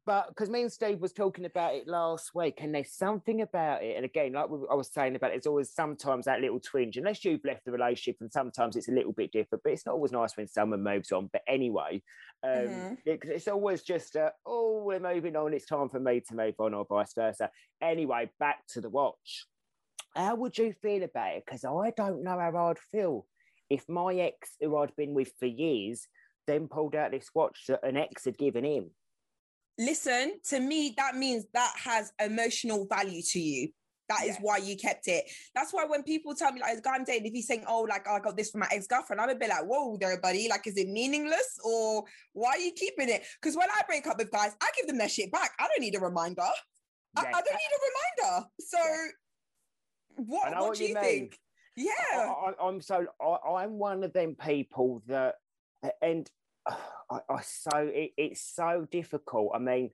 [0.06, 3.82] But because me and Steve was talking about it last week, and there's something about
[3.82, 3.96] it.
[3.96, 7.24] And again, like I was saying about, it, there's always sometimes that little twinge, unless
[7.24, 9.62] you've left the relationship, and sometimes it's a little bit different.
[9.62, 11.28] But it's not always nice when someone moves on.
[11.30, 12.02] But anyway,
[12.42, 12.98] um, Mhm.
[13.04, 15.52] it- it's always just, uh, oh, we're moving on.
[15.52, 17.50] It's time for me to move on, or vice versa.
[17.82, 19.46] Anyway, back to the watch.
[20.14, 21.44] How would you feel about it?
[21.46, 23.26] Because I don't know how I'd feel
[23.70, 26.06] if my ex, who I'd been with for years,
[26.46, 28.90] then pulled out this watch that an ex had given him.
[29.78, 33.68] Listen, to me, that means that has emotional value to you.
[34.08, 34.40] That is Yeah.
[34.40, 35.30] why you kept it.
[35.54, 37.82] That's why when people tell me, like, the guy I'm dating, if he's saying, oh,
[37.82, 40.48] like, I got this from my ex girlfriend, I'm a bit like, whoa, there, buddy.
[40.48, 43.22] Like, is it meaningless or why are you keeping it?
[43.40, 45.52] Because when I break up with guys, I give them their shit back.
[45.60, 46.40] I don't need a reminder.
[47.16, 48.48] I, I don't need a reminder.
[48.60, 49.06] So, Yeah.
[50.18, 51.02] What, what do you mean.
[51.02, 51.38] think?
[51.76, 51.92] Yeah.
[52.12, 55.36] I, I'm so I, I'm one of them people that,
[56.02, 56.28] and
[56.68, 59.52] I, I so it, it's so difficult.
[59.54, 59.90] I mean,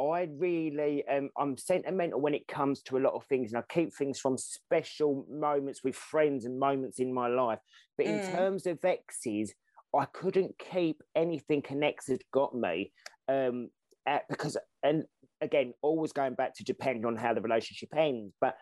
[0.00, 3.72] I really um, I'm sentimental when it comes to a lot of things, and I
[3.72, 7.58] keep things from special moments with friends and moments in my life.
[7.96, 8.32] But in Mm.
[8.32, 9.54] terms of exes,
[9.96, 12.92] I couldn't keep anything an ex had got me,
[13.28, 13.70] um,
[14.06, 15.04] at, because and
[15.40, 18.56] again, always going back to depend on how the relationship ends, but.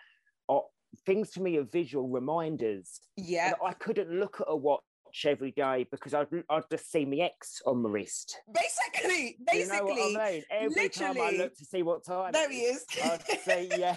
[1.06, 3.00] Things to me are visual reminders.
[3.16, 3.52] Yeah.
[3.64, 4.82] I couldn't look at a watch
[5.26, 8.38] every day because I'd, I'd just see my ex on my wrist.
[8.52, 10.16] Basically, you know basically.
[10.16, 10.42] I mean?
[10.50, 12.84] Every time I look to see what time There he is.
[13.04, 13.96] I'd say, yeah.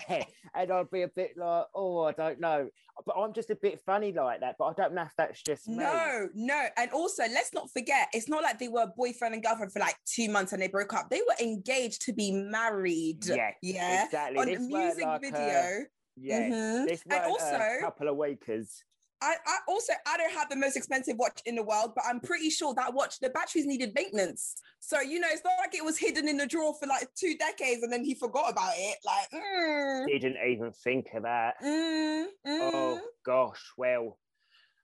[0.53, 2.69] And I'd be a bit like, oh, I don't know.
[3.05, 4.55] But I'm just a bit funny like that.
[4.57, 5.77] But I don't know if that's just me.
[5.77, 6.65] No, no.
[6.77, 9.95] And also, let's not forget, it's not like they were boyfriend and girlfriend for like
[10.05, 11.09] two months and they broke up.
[11.09, 13.25] They were engaged to be married.
[13.25, 14.05] Yeah, Yeah.
[14.05, 14.37] exactly.
[14.39, 15.85] On a This music like a- video.
[16.15, 16.49] Yeah.
[16.49, 16.87] Mhm.
[16.87, 18.83] This And also, a couple of wakers.
[19.21, 22.19] I, I also I don't have the most expensive watch in the world, but I'm
[22.19, 24.55] pretty sure that watch the batteries needed maintenance.
[24.79, 27.35] So you know, it's not like it was hidden in the drawer for like two
[27.37, 28.97] decades and then he forgot about it.
[29.05, 31.55] Like, mm, Didn't even think of that.
[31.63, 32.27] mm, mm.
[32.45, 34.19] Oh gosh, well,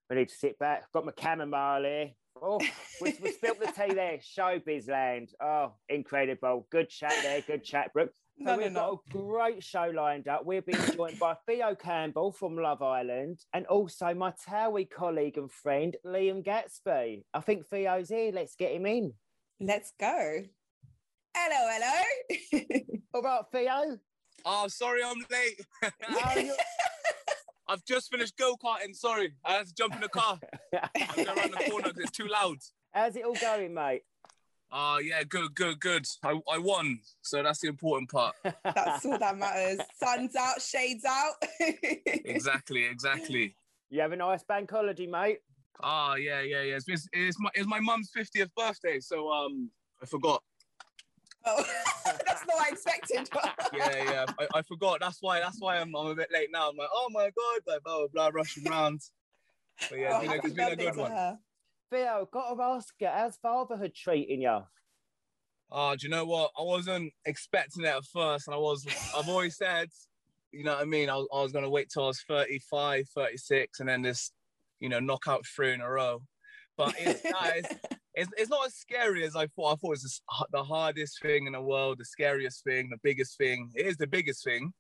[0.10, 0.92] we need to sit back.
[0.92, 2.10] Got my chamomile here.
[2.42, 2.60] Oh,
[3.02, 4.18] we, we spilt the tea there.
[4.38, 5.30] Showbiz land.
[5.44, 6.66] Oh, incredible.
[6.72, 7.42] Good chat there.
[7.42, 8.14] Good chat, Brooke.
[8.44, 9.02] So no, no, we've no.
[9.14, 10.46] got a great show lined up.
[10.46, 15.52] We're being joined by Theo Campbell from Love Island and also my Towie colleague and
[15.52, 17.24] friend, Liam Gatsby.
[17.36, 18.32] I think Theo's here.
[18.34, 19.14] Let's get him in.
[19.60, 20.42] Let's go.
[21.38, 22.70] Hello, hello.
[23.14, 24.00] All right, Theo.
[24.44, 25.62] Oh, sorry, I'm late.
[26.02, 26.56] How are you?
[27.68, 28.96] I've just finished go karting.
[28.96, 30.40] Sorry, I had to jump in the car.
[30.74, 32.58] I'm going around the corner because it's too loud.
[32.92, 34.02] How's it all going, mate?
[34.74, 36.08] Oh, yeah, good, good, good.
[36.24, 38.36] I, I won, so that's the important part.
[38.64, 39.80] That's all that matters.
[39.98, 41.34] Sun's out, shades out.
[42.06, 43.56] Exactly, exactly.
[43.90, 45.40] You have a nice bank holiday, mate.
[45.84, 46.76] Oh, yeah, yeah, yeah.
[46.78, 49.70] It's, it's, it's my it's my mum's 50th birthday, so um,
[50.02, 50.42] I forgot.
[51.46, 51.66] oh,
[52.06, 53.30] that's not what I expected.
[53.74, 55.00] Yeah, yeah, I, I forgot.
[55.02, 56.70] That's why that's why I'm, I'm a bit late now.
[56.70, 59.02] I'm like, oh my god, like blah blah, blah rushing around.
[59.90, 61.12] But yeah, Oh, it's been a, it's been a good one.
[61.12, 61.40] her.
[61.92, 64.50] Theo, got to ask you, how's fatherhood treating you?
[64.50, 64.66] Oh,
[65.72, 66.52] ah, do you know what?
[66.58, 68.48] I wasn't expecting it at first.
[68.48, 69.90] And I was, I've always said,
[70.52, 71.10] you know what I mean?
[71.10, 74.32] I was, I was going to wait till I was 35, 36, and then just,
[74.80, 76.22] you know, knock out three in a row.
[76.78, 77.76] But it's, nah, it's,
[78.14, 79.74] it's, it's not as scary as I thought.
[79.74, 83.38] I thought it was the hardest thing in the world, the scariest thing, the biggest
[83.38, 83.70] thing.
[83.76, 84.72] It is the biggest thing,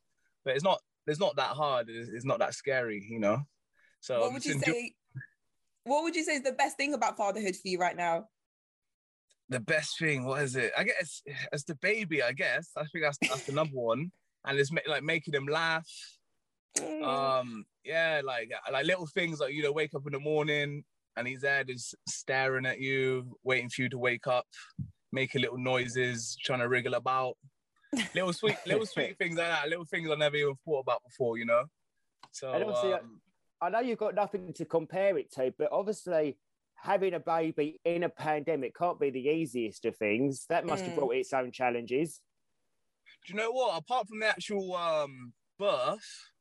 [0.45, 1.89] but it's not, it's not that hard.
[1.89, 3.39] It's, it's not that scary, you know?
[4.00, 4.93] So what would you enjoy- say?
[5.84, 8.26] What would you say is the best thing about fatherhood for you right now?
[9.52, 10.72] the best thing what is it?
[10.78, 12.70] I guess it's the baby i guess.
[12.76, 14.12] I think that's that's the number one.
[14.46, 15.88] And it's ma- like making him laugh.
[16.80, 17.04] Mm.
[17.04, 20.86] um yeah like like little things like you know wake up in the morning
[21.17, 24.46] and he's there just staring at you waiting for you to wake up
[25.12, 27.36] making little noises trying to wriggle about.
[28.15, 31.38] Little sweet little sweet things like that little things i never even thought about before
[31.38, 31.65] you know?
[32.32, 33.20] So And obviously, um,
[33.62, 36.38] I know you've got nothing to compare it to, but obviously
[36.76, 40.45] having a baby in a pandemic can't be the easiest of things.
[40.47, 40.95] That must have Mm.
[40.95, 42.21] brought its own challenges.
[43.26, 43.78] do you know what?
[43.78, 46.32] Apart from the actual um, birth,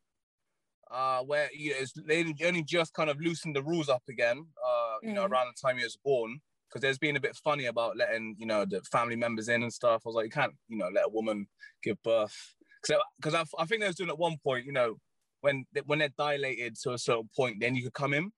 [0.91, 4.47] uh, where you know, it's, they only just kind of loosened the rules up again,
[4.65, 5.31] uh, you know, Mm.
[5.31, 6.41] around the time he was born.
[6.69, 9.73] because there's been a bit funny about letting you know the family members in and
[9.73, 10.03] stuff.
[10.05, 11.49] I was like, you can't you know let a woman
[11.83, 14.97] give birth because I, I think they was doing at one point, you know,
[15.41, 18.31] when when they're dilated to a certain point, then you could come in,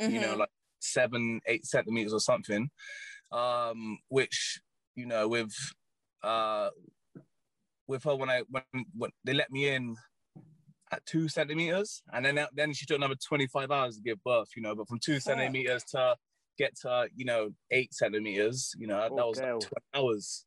[0.00, 0.10] mm-hmm.
[0.12, 0.40] you know, mm-hmm.
[0.40, 2.70] like seven, eight centimeters or something,
[3.32, 4.60] um, which
[4.94, 5.52] you know with
[6.22, 6.70] uh
[7.86, 8.64] with her when I when
[8.96, 9.96] when they let me in
[10.92, 14.48] at two centimeters, and then then she took another twenty five hours to give birth,
[14.56, 16.16] you know, but from two centimeters to
[16.58, 20.44] get to you know eight centimeters, you know, that was like hours.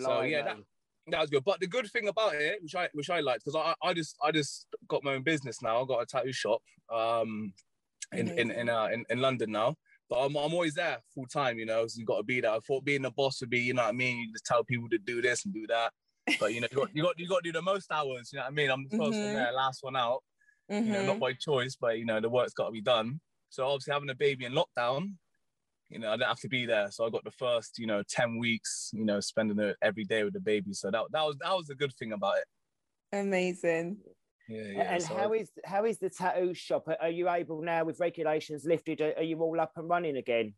[0.00, 0.56] so yeah, that,
[1.08, 1.44] that was good.
[1.44, 4.16] But the good thing about it, which I which I liked, because I, I just
[4.22, 5.82] I just got my own business now.
[5.82, 6.62] I got a tattoo shop
[6.92, 7.52] um
[8.12, 9.74] in in in, uh, in, in London now.
[10.10, 11.86] But I'm, I'm always there full time, you know.
[11.86, 12.50] So you got to be there.
[12.50, 14.18] I thought being a boss would be, you know what I mean.
[14.18, 15.92] You just tell people to do this and do that.
[16.38, 18.30] But you know, you got you got, you got to do the most hours.
[18.32, 18.70] You know what I mean?
[18.70, 19.24] I'm the 1st mm-hmm.
[19.24, 20.22] one there, last one out.
[20.70, 20.86] Mm-hmm.
[20.86, 21.20] You know, not mm-hmm.
[21.20, 23.20] by choice, but you know, the work's got to be done.
[23.50, 25.12] So obviously, having a baby in lockdown,
[25.90, 26.90] you know, I didn't have to be there.
[26.90, 30.24] So I got the first, you know, 10 weeks, you know, spending it every day
[30.24, 30.72] with the baby.
[30.72, 33.18] So that, that was that was a good thing about it.
[33.18, 33.98] Amazing.
[34.48, 34.94] Yeah, yeah.
[34.94, 36.88] And so how is how is the tattoo shop?
[37.00, 39.00] Are you able now with regulations lifted?
[39.00, 40.54] Are you all up and running again?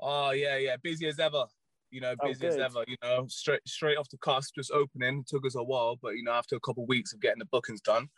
[0.00, 1.44] Oh yeah, yeah, busy as ever.
[1.90, 2.84] You know, oh, busy oh, as ever.
[2.86, 5.20] You know, straight straight off the cusp, just opening.
[5.20, 7.40] It took us a while, but you know, after a couple of weeks of getting
[7.40, 8.08] the bookings done,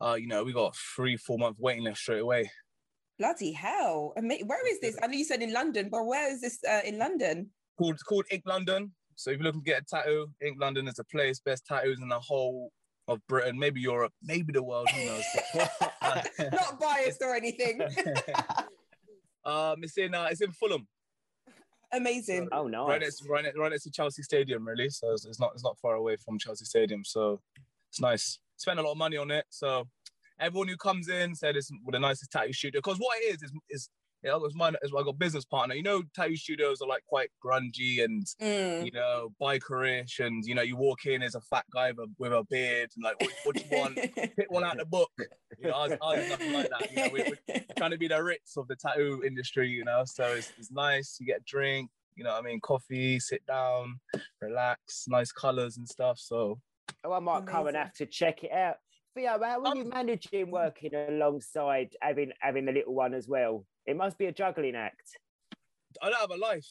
[0.00, 2.50] uh, you know, we got three, four month waiting list straight away.
[3.18, 4.12] Bloody hell!
[4.16, 4.96] Where is this?
[5.02, 7.50] I know you said in London, but where is this uh, in London?
[7.78, 8.92] Called called Ink London.
[9.14, 11.38] So if you're looking to get a tattoo, Ink London is a place.
[11.38, 12.72] Best tattoos in the whole
[13.06, 14.88] of Britain, maybe Europe, maybe the world.
[14.90, 15.24] Who knows?
[16.52, 17.80] Not biased or anything.
[19.44, 20.86] um, it's in uh, it's in Fulham.
[21.92, 22.48] Amazing.
[22.50, 22.88] So, oh no!
[22.88, 24.90] Right next, right next, right next to Chelsea Stadium, really.
[24.90, 27.04] So it's, it's not it's not far away from Chelsea Stadium.
[27.04, 27.40] So
[27.90, 28.40] it's nice.
[28.56, 29.44] Spent a lot of money on it.
[29.50, 29.86] So
[30.40, 32.80] everyone who comes in said it's with the nicest tattoo studio.
[32.80, 33.88] Because what it is is is
[34.24, 35.02] yeah, it was mine as well.
[35.02, 35.74] I got business partner.
[35.74, 38.84] You know, tattoo studios are like quite grungy and mm.
[38.84, 42.12] you know bikerish, and you know you walk in as a fat guy with a,
[42.18, 43.96] with a beard and like, what, what do you want?
[44.16, 45.10] Pick one out the book.
[45.58, 46.90] You know, I was, I was nothing like that.
[46.90, 49.68] You know, we, are trying to be the Ritz of the tattoo industry.
[49.68, 51.18] You know, so it's, it's nice.
[51.20, 51.90] You get a drink.
[52.16, 54.00] You know, what I mean, coffee, sit down,
[54.40, 56.18] relax, nice colors and stuff.
[56.18, 56.60] So,
[57.04, 57.46] oh, I might Amazing.
[57.46, 58.76] come and have to check it out.
[59.14, 63.64] Theo, how are um, you managing working alongside having having the little one as well?
[63.86, 65.18] It must be a juggling act.
[66.02, 66.66] I don't have a life.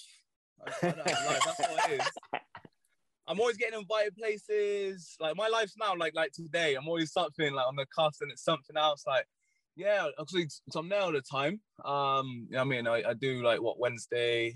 [0.66, 1.40] I, don't have a life.
[1.46, 2.08] That's what it is.
[3.28, 5.16] I'm always getting invited places.
[5.22, 6.76] Like my life's now like like today.
[6.76, 9.04] I'm always something like on the cusp and it's something else.
[9.08, 9.26] Like
[9.76, 11.62] yeah, actually, I'm there all the time.
[11.86, 14.56] Um, you know I mean, I, I do like what Wednesday,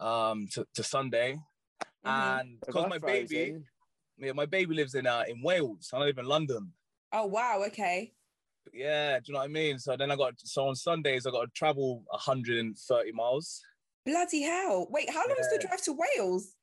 [0.00, 1.38] um, to, to Sunday,
[2.04, 2.08] mm-hmm.
[2.08, 3.56] and because my baby,
[4.18, 5.90] yeah, my baby lives in uh in Wales.
[5.94, 6.72] I live in London.
[7.14, 8.12] Oh wow, okay.
[8.72, 9.78] Yeah, do you know what I mean?
[9.78, 13.62] So then I got so on Sundays I got to travel 130 miles.
[14.04, 14.88] Bloody hell!
[14.90, 15.44] Wait, how long yeah.
[15.44, 16.54] is the drive to Wales?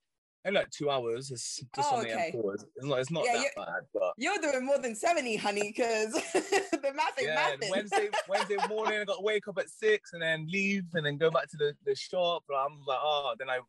[0.43, 1.31] In like two hours.
[1.31, 2.33] It's just oh, on the okay.
[2.35, 2.53] M4.
[2.55, 6.11] It's not, it's not yeah, that bad, but you're doing more than 70, honey, because
[6.33, 10.21] the math is yeah, Wednesday, Wednesday morning, I got to wake up at six and
[10.21, 12.43] then leave and then go back to the, the shop.
[12.49, 13.59] I'm like, oh, then I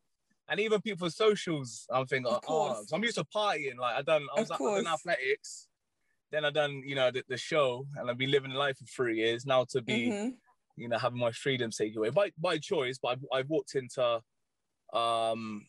[0.49, 3.77] and even people's socials, I'm thinking, oh, so I'm used to partying.
[3.79, 5.67] Like I done, I was like, I done athletics.
[6.33, 9.17] Then I done, you know, the, the, show, and I've been living life for three
[9.17, 9.65] years now.
[9.69, 10.29] To be, mm-hmm.
[10.75, 14.19] you know, having my freedom taken away by by choice, but I've, I've walked into,
[14.93, 15.63] um,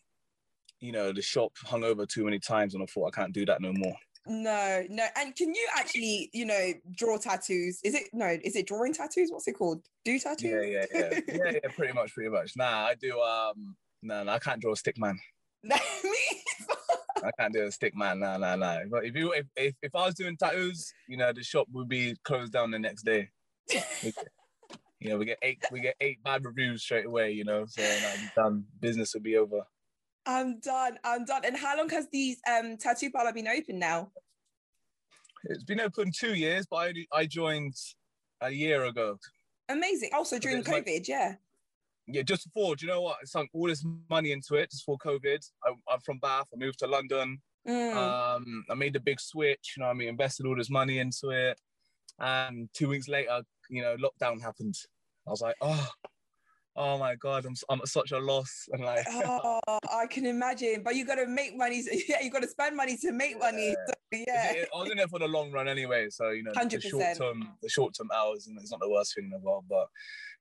[0.79, 3.45] you know, the shop hung over too many times, and I thought I can't do
[3.45, 3.95] that no more.
[4.25, 5.05] No, no.
[5.15, 7.79] And can you actually, you know, draw tattoos?
[7.83, 8.35] Is it no?
[8.43, 9.29] Is it drawing tattoos?
[9.31, 9.83] What's it called?
[10.03, 10.49] Do tattoos?
[10.49, 11.69] Yeah, yeah, yeah, yeah, yeah.
[11.75, 12.53] Pretty much, pretty much.
[12.57, 13.19] Nah, I do.
[13.19, 15.19] Um, no, no, I can't draw a stick man.
[15.63, 15.75] me
[17.25, 18.19] I can't do a stick man.
[18.19, 18.81] No, no, no.
[18.89, 21.89] But if you if, if, if I was doing tattoos, you know, the shop would
[21.89, 23.29] be closed down the next day.
[23.71, 27.31] you know, we get eight we get eight bad reviews straight away.
[27.31, 28.65] You know, so like, done.
[28.79, 29.61] Business will be over.
[30.25, 30.97] I'm done.
[31.03, 31.43] I'm done.
[31.45, 34.11] And how long has these um tattoo parlor been open now?
[35.45, 37.75] It's been open two years, but I I joined
[38.41, 39.17] a year ago.
[39.69, 40.09] Amazing.
[40.13, 41.35] Also during COVID, yeah
[42.07, 43.17] yeah, just before, do you know what?
[43.21, 45.43] I sunk all this money into it just for COVID.
[45.63, 46.47] I, am from Bath.
[46.53, 47.41] I moved to London.
[47.67, 47.95] Mm.
[47.95, 49.73] Um, I made the big switch.
[49.75, 51.59] You know, I mean, invested all this money into it.
[52.19, 54.75] And two weeks later, you know, lockdown happened.
[55.27, 55.89] I was like, oh,
[56.75, 58.67] oh my god, I'm I'm at such a loss.
[58.71, 60.81] And like, oh, I can imagine.
[60.83, 61.83] But you got to make money.
[62.07, 63.75] Yeah, you got to spend money to make money.
[63.87, 66.07] So, yeah, I was in it for the long run anyway.
[66.09, 66.69] So you know, 100%.
[66.69, 69.39] the short term, the short term hours, and it's not the worst thing in the
[69.39, 69.65] world.
[69.69, 69.87] But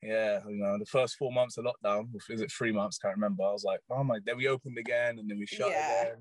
[0.02, 2.98] yeah, you know, the first four months of lockdown, is it three months?
[2.98, 3.44] Can't remember.
[3.44, 4.18] I was like, oh my.
[4.24, 6.02] Then we opened again, and then we shut yeah.
[6.02, 6.16] again,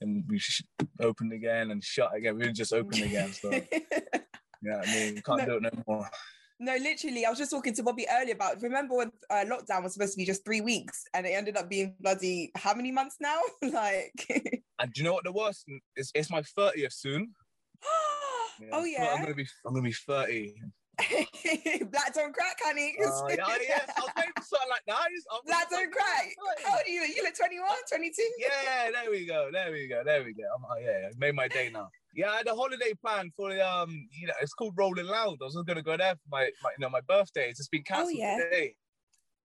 [0.00, 0.62] and we sh-
[1.00, 2.38] opened again and shut again.
[2.38, 3.32] We just opened again.
[3.32, 3.50] So
[4.62, 5.46] yeah, I mean, can't no.
[5.46, 6.08] do it no more.
[6.62, 8.62] No, literally, I was just talking to Bobby earlier about.
[8.62, 11.68] Remember when uh, lockdown was supposed to be just three weeks, and it ended up
[11.68, 13.40] being bloody how many months now?
[13.62, 14.14] like,
[14.78, 15.64] And do you know what the worst?
[15.96, 17.32] It's, it's my thirtieth soon.
[18.72, 20.54] oh yeah, I'm gonna be I'm gonna be thirty.
[21.90, 22.94] black don't crack, honey.
[23.04, 24.98] Uh, yeah, yes, I was waiting for something like that.
[25.32, 26.28] I black don't crack.
[26.64, 27.00] How old are you?
[27.00, 28.22] You look 21, 22?
[28.38, 30.44] Yeah, there we go, there we go, there we go.
[30.54, 31.88] I'm, oh, yeah, yeah, made my day now.
[32.14, 35.38] Yeah, I had a holiday plan for the um, you know, it's called Rolling Loud.
[35.40, 37.48] I was gonna go there for my, my you know, my birthday.
[37.48, 38.36] It's just been cancelled yeah.
[38.36, 38.74] today.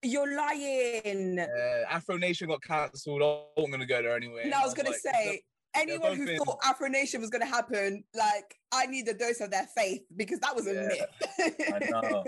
[0.03, 1.39] You're lying.
[1.39, 3.21] Uh, Afro Nation got cancelled.
[3.23, 4.43] I wasn't gonna go there anyway.
[4.49, 5.41] No, I was gonna like, say
[5.75, 9.49] anyone who been- thought Afro Nation was gonna happen, like I need a dose of
[9.51, 10.87] their faith because that was a Yeah,
[11.39, 11.55] myth.
[11.73, 12.23] I know.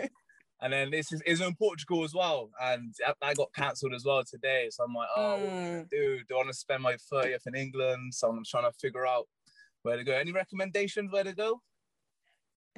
[0.61, 4.23] And then this is, is in Portugal as well, and that got cancelled as well
[4.25, 4.67] today.
[4.71, 5.89] So I'm like, oh, Mm.
[5.89, 8.13] dude, do I want to spend my 30th in England?
[8.13, 9.25] So I'm trying to figure out
[9.83, 10.13] where to go.
[10.13, 11.61] Any recommendations where to go?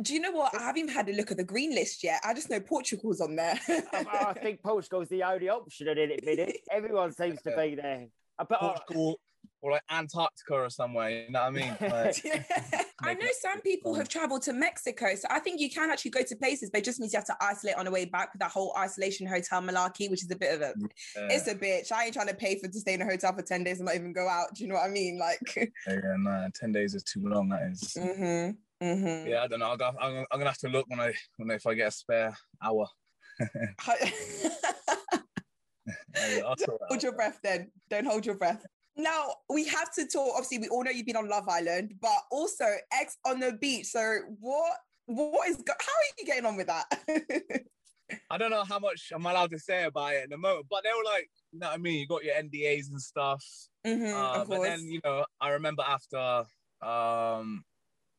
[0.01, 0.55] Do you know what?
[0.55, 2.21] I haven't even had a look at the green list yet.
[2.25, 3.59] I just know Portugal's on there.
[3.67, 6.57] I, I think Portugal's the only option at it minute.
[6.71, 8.07] Everyone seems to be there.
[8.39, 9.19] Uh, But Portugal
[9.61, 11.09] or like Antarctica or somewhere.
[11.09, 11.77] You know what I mean?
[11.91, 12.15] Like,
[13.01, 16.21] I know some people have traveled to Mexico, so I think you can actually go
[16.23, 18.39] to places, but it just means you have to isolate on the way back with
[18.39, 21.91] that whole isolation hotel malarkey, which is a bit of a uh, it's a bitch.
[21.91, 23.87] I ain't trying to pay for to stay in a hotel for 10 days and
[23.87, 24.53] not even go out.
[24.53, 25.19] Do you know what I mean?
[25.19, 27.49] Like yeah, nah, ten days is too long.
[27.49, 27.81] That is.
[27.97, 28.51] mm-hmm.
[28.85, 29.29] Mm-hmm.
[29.29, 29.67] Yeah, I don't know.
[29.67, 31.91] I'll go, I'm, I'm gonna have to look when I when if I get a
[31.91, 32.87] spare hour.
[36.45, 37.71] I'll sort that hold your breath then.
[37.89, 38.65] Don't hold your breath.
[38.97, 40.31] Now we have to talk.
[40.35, 43.87] Obviously, we all know you've been on Love Island, but also Ex on the Beach.
[43.87, 44.73] So what
[45.05, 46.85] what is go- how are you getting on with that?
[48.29, 50.83] I don't know how much I'm allowed to say about it in the moment, but
[50.83, 51.99] they were like, you know what I mean?
[51.99, 53.43] You got your NDAs and stuff.
[53.87, 56.43] Mhm, Uh, of but then, you know, I remember after,
[56.81, 57.63] um,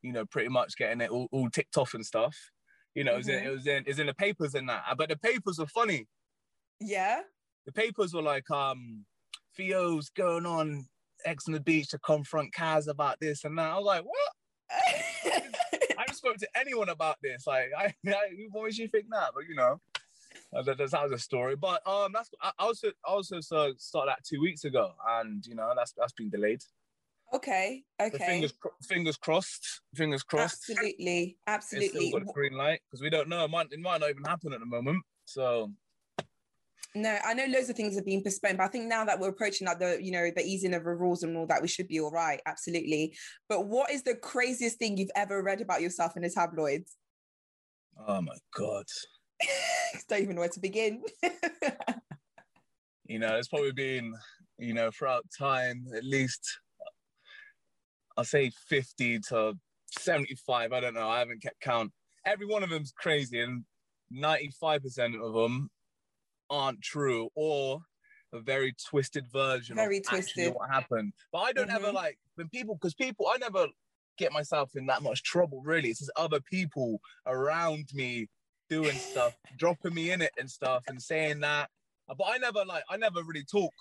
[0.01, 2.35] you know, pretty much getting it all, all ticked off and stuff.
[2.95, 4.83] You know, it was in, it was in, it was in the papers and that.
[4.97, 6.07] But the papers were funny.
[6.81, 7.21] yeah.
[7.67, 9.05] The papers were like, um,
[9.57, 10.87] Theo's going on
[11.25, 13.71] Ex on the Beach to confront Kaz about this and that.
[13.71, 14.33] I was like, what?
[14.73, 17.47] I haven't spoken to anyone about this.
[17.47, 18.15] Like, I, I
[18.51, 19.31] what makes you think that?
[19.35, 19.81] But you know,
[20.53, 21.57] that, that was a story.
[21.57, 25.55] But um, that's I also I also so started that two weeks ago, and you
[25.55, 26.63] know that's that's been delayed.
[27.35, 27.83] okay.
[28.01, 28.19] Okay.
[28.19, 29.83] fingers fingers crossed.
[29.95, 30.71] Fingers crossed.
[30.71, 31.37] Absolutely.
[31.47, 32.13] It's still Absolutely.
[32.13, 33.45] got a green light because we don't know.
[33.45, 35.03] It might it might not even happen at the moment.
[35.25, 35.71] So
[36.95, 39.31] No, I know loads of things have been postponed, but I think now that we're
[39.31, 41.89] approaching like the, you know, the easing of the rules and all that, we should
[41.89, 42.39] be all right.
[42.45, 43.17] Absolutely.
[43.49, 46.97] But what is the craziest thing you've ever read about yourself in the tabloids?
[48.07, 48.85] oh my god,
[50.09, 51.03] Don't even know where to begin.
[53.07, 54.15] you know it's probably been
[54.59, 56.61] you know throughout time at least
[58.17, 59.55] I'll say fifty to
[59.99, 60.73] seventy five.
[60.73, 61.09] I don't know.
[61.09, 61.93] I haven't kept count.
[62.25, 63.65] Every one of them's crazy, and
[64.11, 65.71] ninety five percent of them
[66.53, 67.81] aren't true or
[68.33, 70.55] a very twisted version Very twisted.
[70.55, 71.13] what happened.
[71.33, 71.95] But I don't ever Mhm.
[71.95, 73.69] like when people because people I never
[74.19, 75.91] get myself in that much trouble really.
[75.91, 78.29] It's just other people around me
[78.69, 81.71] doing stuff, dropping me in it and stuff and saying that.
[82.07, 83.73] But I never like I never really talk.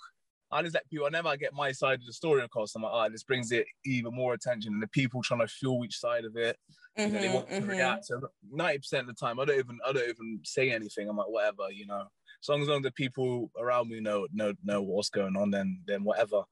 [0.50, 2.74] I just let people I never get my side of the story across.
[2.74, 5.84] I'm like, oh, this brings it even more attention and the people trying to fuel
[5.84, 6.56] each side of it
[7.04, 7.68] you know, they Mhm, want to mhm.
[7.68, 8.04] react.
[8.06, 11.08] So ninety percent of the time, I don't even I don't even say anything.
[11.08, 12.06] I'm like, whatever, you know.
[12.42, 15.50] As long as, long as the people around me know know know what's going on,
[15.50, 16.42] then then whatever.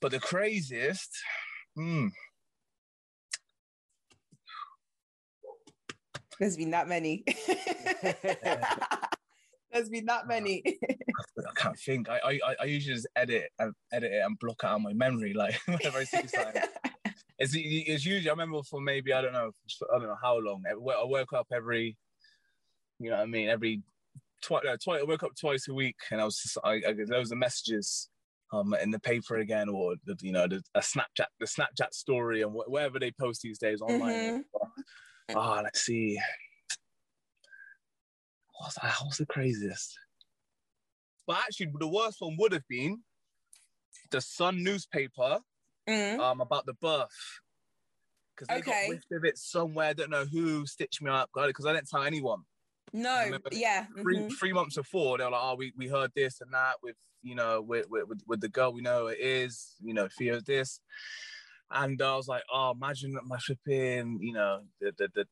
[0.00, 1.10] But the craziest,
[1.74, 2.08] hmm,
[6.40, 7.22] There's been that many.
[9.72, 10.62] There's been that many.
[10.66, 12.08] I can't think.
[12.08, 15.54] I I, I- usually just edit and edit it and block out my memory like
[15.66, 16.62] whenever I see something.
[17.42, 19.50] It's, it's usually I remember for maybe I don't know
[19.94, 20.62] I don't know how long.
[20.70, 21.96] I woke up every,
[22.98, 23.80] you know what I mean every
[24.42, 26.94] twice uh, twice I woke up twice a week and I was just, I, I
[27.06, 28.08] there was the messages
[28.52, 32.42] um in the paper again or the, you know the a Snapchat the Snapchat story
[32.42, 34.44] and wh- wherever they post these days online.
[35.34, 36.18] Ah, let's see.
[38.58, 38.94] What's that?
[39.02, 39.96] What's the craziest?
[41.26, 43.02] But actually, the worst one would have been
[44.10, 45.40] the Sun newspaper
[45.88, 46.18] Mm.
[46.20, 47.08] um, about the birth.
[48.34, 48.70] Because they Okay.
[48.70, 49.88] got whiffed of it somewhere.
[49.88, 52.40] I don't know who stitched me up because I didn't tell anyone.
[52.92, 53.86] No, yeah.
[54.02, 54.32] 3 mhm.
[54.38, 57.34] three months before, they were like, "Oh, we, we heard this and that with you
[57.34, 60.80] know with, with with- the girl we know it is you know Theo's this,"
[61.70, 65.24] and I was like, "Oh, imagine my flipping you know the the." the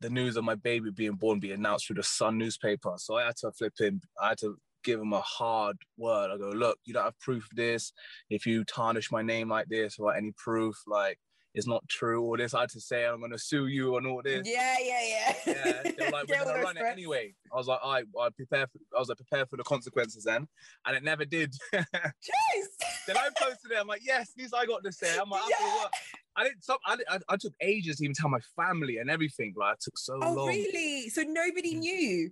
[0.00, 2.94] the news of my baby being born be announced through the Sun newspaper.
[2.96, 4.00] So I had to flip him.
[4.20, 6.30] I had to give him a hard word.
[6.30, 7.92] I go, look, you don't have proof of this.
[8.28, 11.18] If you tarnish my name like this without any proof, like
[11.54, 12.22] it's not true.
[12.22, 14.46] All this I had to say, I'm gonna sue you and all this.
[14.48, 15.34] Yeah, yeah, yeah.
[15.46, 17.34] Yeah, they were like, we're gonna those run it anyway.
[17.52, 18.66] I was like, I, I prepare.
[18.66, 20.48] For, I was like, prepare for the consequences then,
[20.86, 21.54] and it never did.
[21.72, 23.14] then Jeez.
[23.14, 23.78] I posted it.
[23.78, 25.16] I'm like, yes, at least I got to say.
[25.18, 25.66] I'm like, Yeah.
[25.76, 25.92] what?
[26.34, 26.62] I didn't.
[26.64, 29.52] Stop, I, I, I took ages to even tell my family and everything.
[29.56, 30.46] Like, I took so Oh, long.
[30.48, 31.10] really?
[31.10, 32.30] So nobody knew?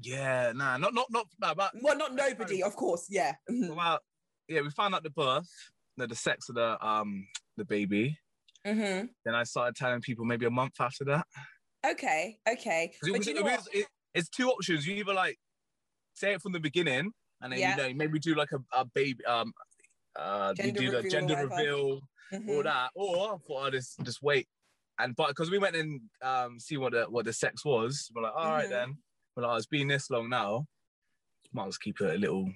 [0.00, 3.06] Yeah, nah, not not not nah, but Well, not nobody, of course.
[3.08, 3.34] Yeah.
[3.48, 4.00] Well,
[4.48, 5.48] yeah, we found out the birth,
[5.96, 7.26] the, the sex of the um
[7.56, 8.16] the baby.
[8.66, 9.08] Mhm.
[9.24, 11.26] Then I started telling people maybe a month after that.
[11.84, 12.38] Okay.
[12.48, 12.92] okay.
[13.02, 14.86] it was- it was- it- it's two options.
[14.86, 15.38] You either like
[16.14, 17.76] say it from the beginning, and then Yeah.
[17.76, 19.52] you know maybe do like a, a baby um
[20.16, 21.56] uh Gender you do the gender whatever.
[21.56, 22.00] reveal
[22.32, 22.48] Mhm.
[22.48, 24.48] all that, or I thought I'd just just wait.
[24.98, 28.22] And but because we went and um see what the what the sex was, we're
[28.22, 28.70] like, all right Mhm.
[28.70, 29.02] then.
[29.36, 30.66] We're like, it's been this long now.
[31.52, 32.48] Might as well keep it a little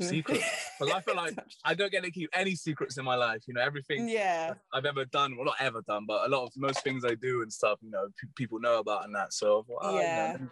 [0.00, 0.42] secret.
[0.78, 3.42] Because I feel like I don't get to keep any secrets in my life.
[3.46, 4.54] You know, everything yeah.
[4.72, 7.42] I've ever done, well, not ever done, but a lot of most things I do
[7.42, 9.32] and stuff, you know, pe- people know about and that.
[9.32, 10.32] So, oh, Yeah.
[10.32, 10.48] you know,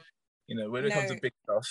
[0.48, 1.68] you know, when it comes to big stuff,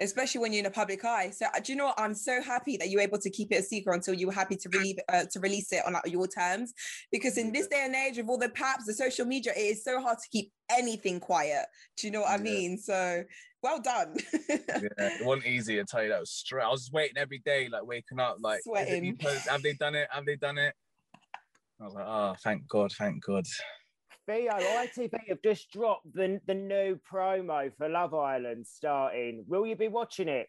[0.00, 1.30] especially when you're in a public eye.
[1.30, 2.00] So uh, do you know what?
[2.00, 4.32] I'm so happy that you were able to keep it a secret until you were
[4.32, 6.72] happy to release uh, to release it on like, your terms.
[7.10, 9.84] Because in this day and age, with all the paps, the social media, it is
[9.84, 11.66] so hard to keep anything quiet.
[11.96, 12.42] Do you know what I Yeah.
[12.42, 12.78] mean?
[12.78, 13.24] So
[13.62, 14.16] well done.
[14.48, 15.80] yeah, it wasn't easy.
[15.80, 16.62] I tell you that was straight.
[16.64, 19.16] I was waiting every day, like waking up, like, Sweating.
[19.16, 20.08] post- have they done it?
[20.10, 20.74] Have they done it?
[21.80, 23.44] I was like, oh, thank God, thank God.
[24.26, 29.44] Theo, ITV have just dropped the, the new promo for Love Island starting.
[29.46, 30.48] Will you be watching it?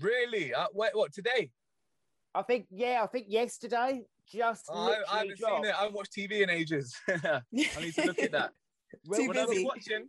[0.00, 0.52] Really?
[0.52, 1.50] Uh, wait, what today?
[2.34, 4.02] I think, yeah, I think yesterday.
[4.32, 5.56] Just Oh, I, I haven't dropped.
[5.56, 5.74] seen it.
[5.74, 6.96] I haven't watched TV in ages.
[7.08, 7.40] I
[7.80, 8.52] need to look at that.
[9.06, 9.64] Will, Too When I was busy.
[9.64, 10.08] watching,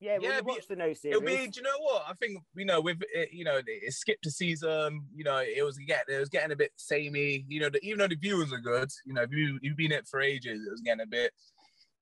[0.00, 1.16] Yeah, Yeah, but watch the new series?
[1.16, 1.48] It'll be.
[1.48, 2.04] Do you know what?
[2.08, 5.02] I think you know with it, you know it skipped a season.
[5.14, 7.44] You know it was getting it was getting a bit samey.
[7.48, 9.92] You know the, even though the viewers are good, you know if you you've been
[9.92, 11.32] it for ages, it was getting a bit.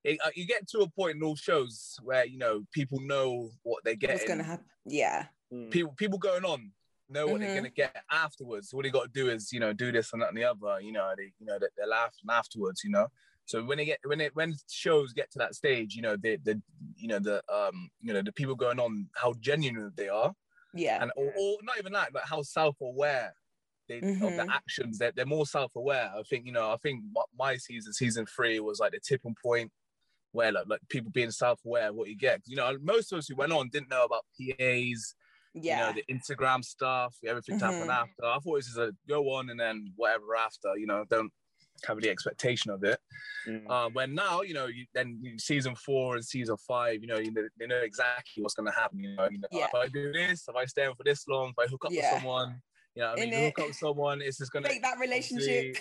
[0.03, 3.51] It, uh, you get to a point in all shows where you know people know
[3.63, 4.65] what they're What's gonna happen?
[4.85, 5.27] Yeah.
[5.53, 5.69] Mm.
[5.71, 6.71] People people going on
[7.09, 7.43] know what Mhm.
[7.45, 8.69] they're gonna get afterwards.
[8.69, 10.45] So what they got to do is you know do this and that and the
[10.45, 10.79] other.
[10.81, 12.83] You know they you know they, they're laughing afterwards.
[12.83, 13.07] You know.
[13.45, 16.37] So when they get when it when shows get to that stage, you know the
[16.37, 16.61] the
[16.95, 20.33] you know the um you know the people going on how genuine they are
[20.73, 21.01] Yeah.
[21.01, 23.33] and or, or not even that, but how self-aware
[23.89, 24.45] they of Mhm.
[24.47, 24.97] the actions.
[24.99, 26.11] They're, they're more self-aware.
[26.15, 26.71] I think you know.
[26.71, 29.71] I think my- my season, season three, was like the tipping point
[30.31, 32.41] where like, like people being self-aware of what you get.
[32.45, 35.15] You know, most of us who went on didn't know about PAs.
[35.53, 35.89] yeah.
[35.89, 37.93] You know, the Instagram stuff, everything to happen Mhm.
[37.93, 38.25] after.
[38.25, 40.77] I thought it was just a go on and then whatever after.
[40.77, 41.31] You know, don't
[41.85, 42.99] have any expectation of it.
[43.47, 43.69] Mm.
[43.69, 47.31] Um, when now, you know, you, then season four and season five, you know, you
[47.33, 49.03] know, they know exactly what's going to happen.
[49.03, 49.65] You know, you know Yeah.
[49.65, 51.91] if I do this, if I stay on for this long, if I hook up
[51.91, 52.13] Yeah.
[52.13, 52.61] with someone,
[52.95, 53.45] you know, I mean, Innit?
[53.47, 55.75] hook up with someone, it's just going to Make that relationship.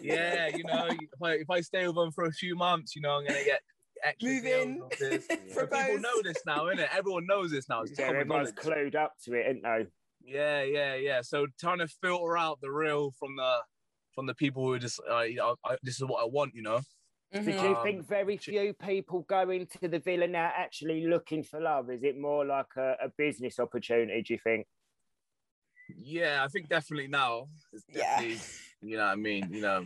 [0.00, 3.02] yeah, you know, if I if I stay with them for a few months, you
[3.02, 3.62] know, I'm going to get
[4.06, 4.82] extra Move in.
[4.82, 5.26] of this.
[5.28, 6.88] People know this now, innit?
[6.96, 7.82] Everyone knows this now.
[7.82, 9.86] It's Yeah, everyone's clued up to it, ain't they?
[10.24, 11.20] Yeah, yeah, yeah.
[11.22, 13.58] So trying to filter out the real from the
[14.14, 16.54] from the people who are just, uh, you know, I, this is what I want,
[16.54, 16.80] you know.
[17.32, 17.62] Did Mhm.
[17.62, 21.90] you Um, think very few people go into the villa now actually looking for love?
[21.90, 24.66] Is it more like a, a business opportunity, do you think?
[25.94, 27.48] Yeah, I think definitely now.
[27.72, 28.20] It's Yeah.
[28.80, 29.48] you know what I mean?
[29.50, 29.84] You know,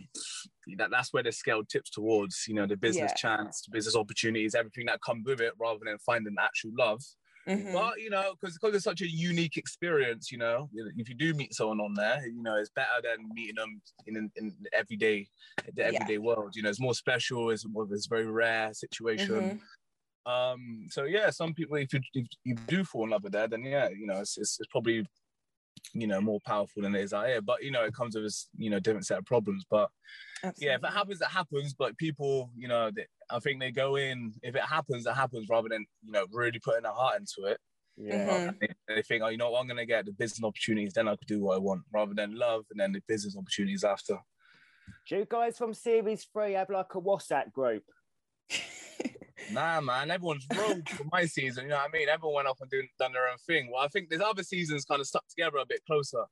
[0.77, 3.15] that, that's where the scale tips towards, you know, the business Yeah.
[3.15, 7.01] chance, the business opportunities, everything that comes with it rather than finding actual love.
[7.47, 7.73] Mhm.
[7.73, 11.33] But, you know, because because it's such a unique experience, you know, if you do
[11.33, 14.73] meet someone on there, you know, it's better than meeting them in, in, in the
[14.73, 15.27] everyday,
[15.73, 15.87] the Yeah.
[15.87, 16.55] everyday world.
[16.55, 19.59] You know, it's more special, it's, it's a very rare situation.
[20.25, 20.31] Mhm.
[20.31, 23.49] Um, so yeah, some people, if you, if you do fall in love with that,
[23.49, 25.03] then yeah, you know, it's, it's, it's probably,
[25.93, 27.41] you know, more powerful than it is out here.
[27.41, 29.65] But you know, it comes with its, you know, different set of problems.
[29.69, 29.89] But
[30.57, 31.73] yeah, if it happens, it happens.
[31.73, 34.33] But people, you know, they, I think they go in.
[34.41, 37.59] If it happens, it happens, rather than you know really putting their heart into it.
[37.97, 38.27] Yeah.
[38.27, 38.59] Mhm.
[38.59, 41.15] They, they think, oh, you know, what, I'm gonna get the business opportunities, then I
[41.15, 44.17] could do what I want, rather than love and then the business opportunities after.
[45.07, 47.83] Do you guys from series three have like a WhatsApp group?
[49.51, 51.63] Nah, man, everyone's rogue for my season.
[51.65, 52.09] You know what I mean?
[52.09, 53.69] Everyone went off and doing, done their own thing.
[53.71, 56.23] Well, I think there's other seasons kind of stuck together a bit closer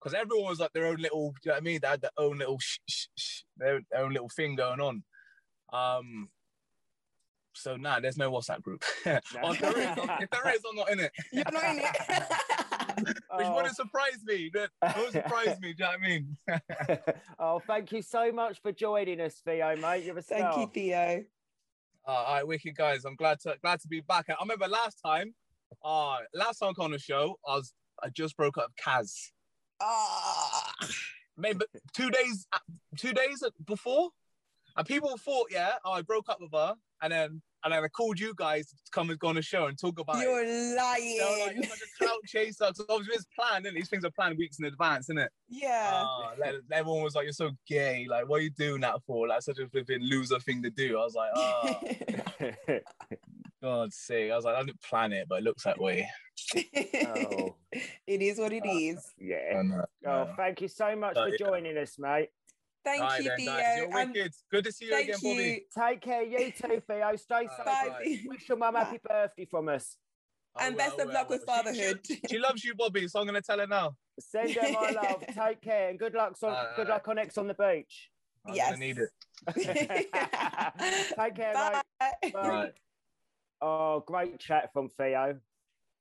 [0.00, 1.34] because everyone was like their own little.
[1.44, 1.78] You know what I mean?
[1.82, 5.02] They had their own little, sh- sh- sh- their, their own little thing going on.
[5.72, 6.28] Um.
[7.52, 8.82] So nah, there's no WhatsApp group.
[9.06, 11.12] or if there is, if there is, I'm not in it.
[11.32, 12.24] You're not in it.
[13.06, 13.16] Which
[13.46, 13.54] Oh.
[13.54, 14.50] wouldn't surprise me.
[14.52, 15.72] That wouldn't surprise me.
[15.72, 16.36] Do you know what I mean?
[17.38, 20.04] oh, thank you so much for joining us, Theo, mate.
[20.04, 20.38] You're a star.
[20.38, 21.24] Thank you, Theo.
[22.10, 23.04] Uh, all right, wicked guys.
[23.04, 24.26] I'm glad to glad to be back.
[24.28, 25.32] I remember last time,
[25.84, 28.84] uh, last time I was on the show, I was I just broke up with
[28.84, 29.30] Kaz.
[29.80, 30.72] Ah,
[31.36, 31.60] Maybe
[31.94, 32.48] two days,
[32.96, 34.08] two days before.
[34.76, 38.18] And people thought, yeah, oh, I broke up with her, and then and I called
[38.18, 40.76] you guys to come and go on the show and talk about You're it.
[40.76, 41.18] lying.
[41.18, 42.66] So, like, you're such a clout chaser.
[42.68, 45.30] Because obviously it's planned, and these things are planned weeks in advance, isn't it?
[45.48, 46.04] yeah.
[46.06, 48.06] Oh, like, everyone was like, "You're so gay.
[48.08, 49.28] Like, what are you doing that for?
[49.28, 52.78] Like, such a flipping loser thing to do." I was like, "Oh,
[53.62, 56.08] God's sake!" I was like, "I didn't plan it, but it looks that way."
[57.06, 57.56] oh,
[58.06, 59.12] It is what it uh, is.
[59.18, 59.58] yeah.
[59.58, 61.36] And, uh, Oh, thank you so much Oh, for yeah.
[61.38, 62.30] joining us, mate.
[62.84, 63.52] Thank Alright you, then, Theo.
[63.52, 64.32] guys, You're and wicked.
[64.50, 65.30] Good to see you thank again, you.
[65.34, 65.66] Bobby.
[65.90, 67.16] Take care, you too, Theo.
[67.16, 67.64] Stay safe.
[67.64, 67.88] Bye.
[68.04, 68.20] mate.
[68.26, 69.96] Wish your mum happy birthday from us.
[70.56, 71.54] I And will, best of will, luck I with will.
[71.56, 72.00] She- fatherhood.
[72.06, 73.06] She, she loves you, Bobby.
[73.08, 73.96] So I'm gonna tell her now.
[74.18, 75.24] Send her my love.
[75.34, 76.88] Take care and good luck on Alright, good alright.
[76.88, 78.10] luck on Ex on the Beach.
[78.46, 78.70] I'm Yes.
[78.70, 79.10] gonna need it.
[81.16, 81.82] Take care, Bye.
[82.22, 82.32] mate.
[82.32, 82.48] Bye.
[82.48, 82.72] Right.
[83.60, 85.38] Oh, great chat from Theo.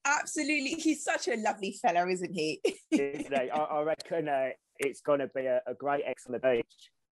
[0.05, 0.75] Absolutely.
[0.75, 2.61] He's such a lovely fellow, isn't he?
[2.89, 3.49] Isn't he?
[3.51, 4.49] I, I reckon uh,
[4.79, 6.65] it's going to be a, a great Ex on the Beach.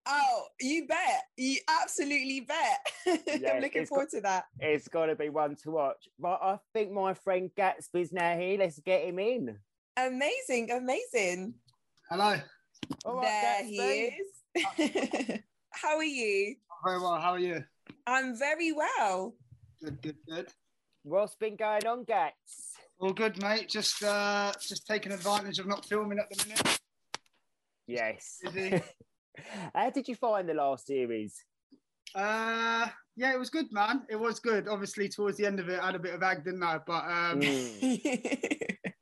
[0.09, 1.23] Oh, you bet.
[1.35, 2.79] You absolutely bet.
[3.39, 4.45] Yeah, I'm looking it's forward to that.
[4.59, 6.07] It's going to be one to watch.
[6.19, 8.57] But I think my friend Gatsby's now here.
[8.57, 9.57] Let's get him in.
[9.97, 11.53] Amazing, amazing.
[12.09, 12.37] Hello.
[13.05, 14.11] All there Gatsby.
[14.55, 15.39] he is.
[15.71, 16.55] How are you?
[16.85, 17.19] Very well.
[17.19, 17.63] How are you?
[18.05, 19.35] I'm very well.
[19.83, 20.47] Good, good, good.
[21.03, 22.73] What's been going on, Gats?
[22.99, 23.69] All good, mate.
[23.69, 26.79] Just uh just taking advantage of not filming at the minute.
[27.87, 28.41] Yes.
[29.73, 31.43] How did you find the last series?
[32.15, 34.05] uh yeah, it was good, man.
[34.09, 34.67] It was good.
[34.67, 36.79] Obviously, towards the end of it, I had a bit of ag, didn't I?
[36.85, 37.41] But um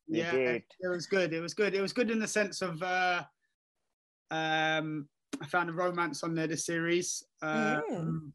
[0.08, 1.34] Mm, yeah, it was good.
[1.34, 1.74] It was good.
[1.74, 3.24] It was good in the sense of uh
[4.32, 5.08] um
[5.42, 7.24] I found a romance on there this series.
[7.42, 8.32] Um, Mm.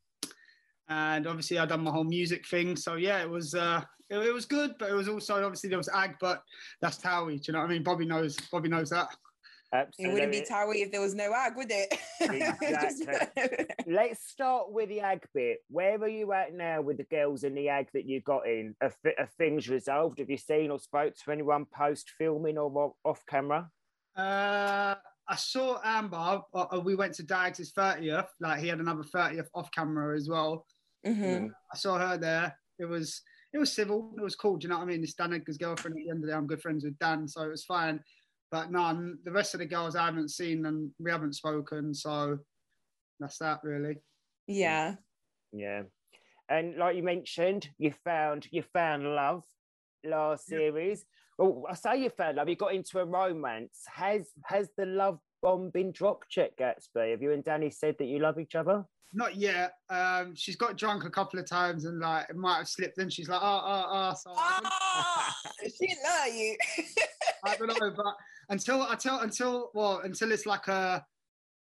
[0.88, 2.76] and obviously I done my whole music thing.
[2.76, 5.78] So yeah, it was uh it, it was good, but it was also obviously there
[5.78, 6.42] was ag, but
[6.80, 7.40] that's Towie.
[7.40, 7.82] Do you know what I mean?
[7.82, 9.08] Bobby knows Bobby knows that.
[9.72, 11.96] It wouldn't be Towie if there was no ag, would it?
[12.20, 13.66] Exactly.
[13.86, 15.58] Let's start with the ag bit.
[15.68, 18.74] Where are you at now with the girls and the ag that you got in?
[18.80, 20.18] Are, are things resolved?
[20.18, 23.70] Have you seen or spoke to anyone post filming or off camera?
[24.16, 24.96] Uh
[25.28, 26.40] I saw Amber.
[26.52, 28.26] Uh, we went to Dags' 30th.
[28.40, 30.66] Like he had another 30th off camera as well.
[31.04, 32.58] hmm I saw her there.
[32.80, 34.12] It was it was civil.
[34.16, 34.56] It was cool.
[34.56, 35.02] Do you know what I mean?
[35.02, 35.96] It's Dan Edgar's girlfriend.
[35.96, 38.00] At the end of the day, I'm good friends with Dan, so it was fine.
[38.50, 39.18] But none.
[39.24, 41.94] The rest of the girls I haven't seen and we haven't spoken.
[41.94, 42.38] So
[43.20, 43.96] that's that really.
[44.46, 44.96] Yeah.
[45.52, 45.82] Yeah.
[46.48, 49.44] And like you mentioned, you found you found love
[50.04, 50.58] last Yeah.
[50.58, 51.04] series.
[51.38, 53.82] Well, I say you found love, you got into a romance.
[53.94, 57.12] Has has the love bomb been dropped yet, Gatsby?
[57.12, 58.84] Have you and Danny said that you love each other?
[59.12, 59.74] Not yet.
[59.88, 62.98] Um, she's got drunk a couple of times and like it might have slipped.
[62.98, 64.14] And she's like, oh, oh, oh.
[64.14, 65.36] So I, don't, Ah,
[65.78, 66.56] she love you.
[67.44, 68.14] I don't know, but
[68.48, 71.04] until until until well until it's like a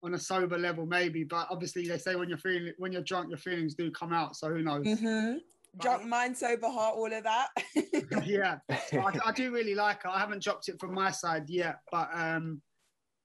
[0.03, 1.25] on a sober level maybe.
[1.25, 4.37] But obviously they say when you're feeling when you're drunk, your feelings do come out.
[4.37, 4.87] So who knows?
[5.01, 5.35] hmm
[5.81, 7.49] Drunk mind, sober heart, all of that.
[8.27, 8.57] yeah,
[8.95, 10.09] I, I do really like her.
[10.09, 12.61] I haven't dropped it from my side yet, but um,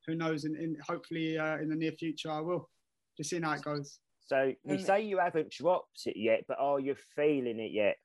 [0.05, 0.43] who knows?
[0.45, 2.69] In, in hopefully uh, in the near future, I will.
[3.17, 3.99] Just seeing how it goes.
[4.19, 4.85] So you Mm.
[4.85, 7.95] say you haven't dropped it yet, but are you feeling it yet?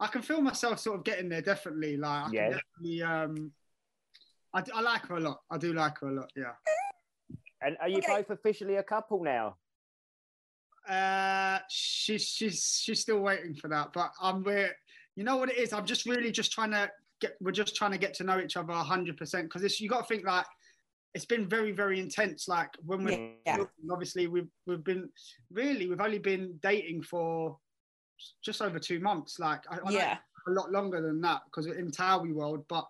[0.00, 1.42] I can feel myself sort of getting there.
[1.42, 2.48] Definitely, like I Yeah.
[2.48, 3.02] can definitely.
[3.02, 3.52] Um,
[4.54, 5.40] I, I like her a lot.
[5.50, 6.30] I do like her a lot.
[6.36, 6.52] Yeah.
[7.62, 8.16] And are you Okay.
[8.16, 9.56] both officially a couple now?
[10.88, 14.74] Uh, she's she's she's still waiting for that, but I'm we're
[15.14, 15.72] you know what it is.
[15.72, 16.90] I'm just really just trying to
[17.20, 17.36] get.
[17.40, 20.06] We're just trying to get to know each other hundred percent because you got to
[20.12, 20.46] think like
[21.14, 22.48] it's been very very intense.
[22.48, 23.58] Like when we're Yeah.
[23.58, 25.08] talking, obviously we've we've been
[25.52, 27.58] really we've only been dating for
[28.44, 29.38] just over two months.
[29.38, 30.18] Like I, I know yeah.
[30.48, 32.88] a lot longer than that because in Towie world, but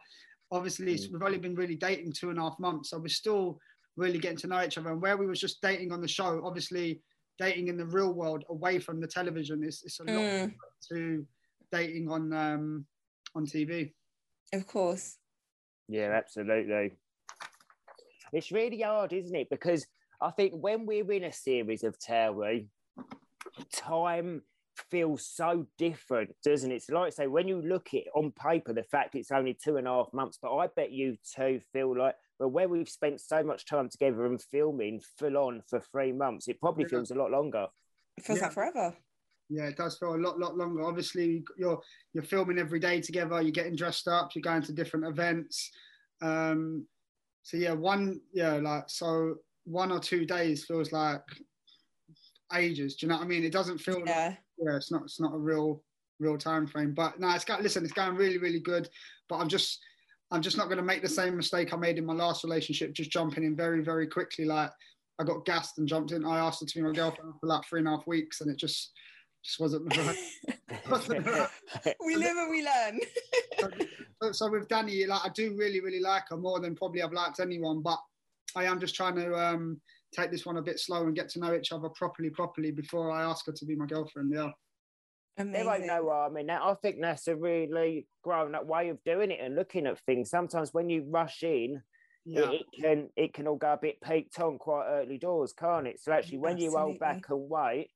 [0.56, 1.12] obviously Mm.
[1.12, 3.58] we've only been really dating two and a half months, so we're still
[3.96, 4.90] really getting to know each other.
[4.90, 7.00] And where we was just dating on the show, obviously
[7.38, 10.54] dating in the real world away from the television is it's a lot Mm,
[10.90, 11.26] to
[11.72, 12.86] dating on um
[13.34, 13.92] on TV.
[14.52, 15.18] of course.
[15.88, 16.92] Yeah, absolutely.
[18.32, 19.48] It's really hard, isn't it?
[19.50, 19.86] Because
[20.20, 22.68] I think when we're in a series of Towie,
[23.72, 24.42] time
[24.90, 26.82] feels so different, doesn't it?
[26.82, 29.54] So like I say, when you look at it on paper, the fact it's only
[29.54, 32.88] two and a half months, but I bet you two feel like, well, where we've
[32.88, 36.90] spent so much time together and filming full on for three months, it probably Yeah.
[36.90, 37.68] feels a lot longer.
[38.16, 38.44] It feels Yeah.
[38.46, 38.96] like forever.
[39.48, 40.82] Yeah, it does feel a lot, lot longer.
[40.82, 41.82] Obviously, you're
[42.14, 43.42] you're filming every day together.
[43.42, 44.34] You're getting dressed up.
[44.34, 45.70] You're going to different events.
[46.22, 46.86] Um,
[47.42, 51.22] so yeah, one yeah, like so one or two days feels like
[52.54, 52.96] ages.
[52.96, 53.44] Do you know what I mean?
[53.44, 54.76] It doesn't feel like Yeah.
[54.76, 55.82] it's not it's not a real
[56.18, 56.94] real time frame.
[56.94, 58.88] But no, it's got listen, it's going really really good.
[59.28, 59.80] But I'm just
[60.30, 62.94] I'm just not going to make the same mistake I made in my last relationship,
[62.94, 64.44] just jumping in very very quickly.
[64.44, 64.70] Like
[65.20, 66.24] I got gassed and jumped in.
[66.24, 68.50] I asked her to be my girlfriend for like three and a half weeks, and
[68.50, 68.92] it just
[69.44, 70.16] just wasn't right.
[72.06, 73.00] we live and we learn.
[74.22, 77.12] So, so with Danny, like I do really really like her more than probably I've
[77.12, 77.98] liked anyone, but
[78.54, 79.80] I am just trying to um,
[80.12, 83.10] take this one a bit slow and get to know each other properly properly before
[83.10, 84.32] I ask her to be my girlfriend.
[84.32, 84.50] Yeah.
[85.38, 85.52] Amazing.
[85.52, 85.66] They Amazing.
[85.66, 86.46] won't know what I mean.
[86.46, 89.98] Now, I think that's a really grown up way of doing it and looking at
[90.00, 90.28] things.
[90.28, 91.82] Sometimes when you rush in,
[92.26, 92.50] Yeah.
[92.50, 95.86] it, it can it can all go a bit peaked on quite early doors, can't
[95.86, 96.00] it?
[96.00, 97.88] So actually, when you hold back and wait,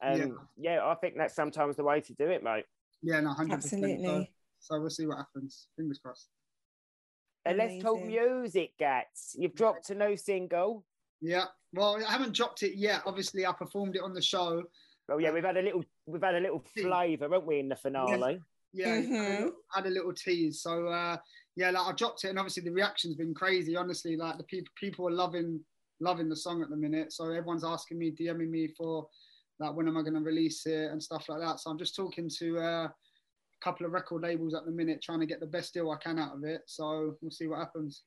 [0.00, 0.86] and yeah.
[0.86, 2.64] I think that's sometimes the way to do it, mate.
[3.02, 3.82] Yeah, no, hundred percent.
[3.82, 4.30] So, Absolutely.
[4.60, 5.66] so we'll see what happens.
[5.76, 6.28] Fingers crossed.
[7.44, 9.34] And let's talk music, Gats.
[9.38, 10.84] You've dropped a new single.
[11.24, 11.46] Yeah.
[11.72, 13.02] Well, I haven't dropped it yet.
[13.06, 14.62] Obviously, I performed it on the show.
[15.08, 17.76] Well, yeah, we've had a little we've had a little flavour, haven't we, in the
[17.76, 18.40] finale?
[18.74, 19.38] Yeah, had, a Mhm.
[19.38, 20.60] little, had a little tease.
[20.60, 21.16] So uh,
[21.56, 23.74] yeah, like I dropped it, and obviously the reaction's been crazy.
[23.74, 25.64] Honestly, like the people people are loving
[26.00, 27.12] loving the song at the minute.
[27.12, 29.08] So everyone's asking me, DMing me for
[29.60, 31.60] like when am I going to release it and stuff like that.
[31.60, 32.94] So I'm just talking to uh, a
[33.62, 36.18] couple of record labels at the minute, trying to get the best deal I can
[36.18, 36.62] out of it.
[36.66, 38.02] So we'll see what happens.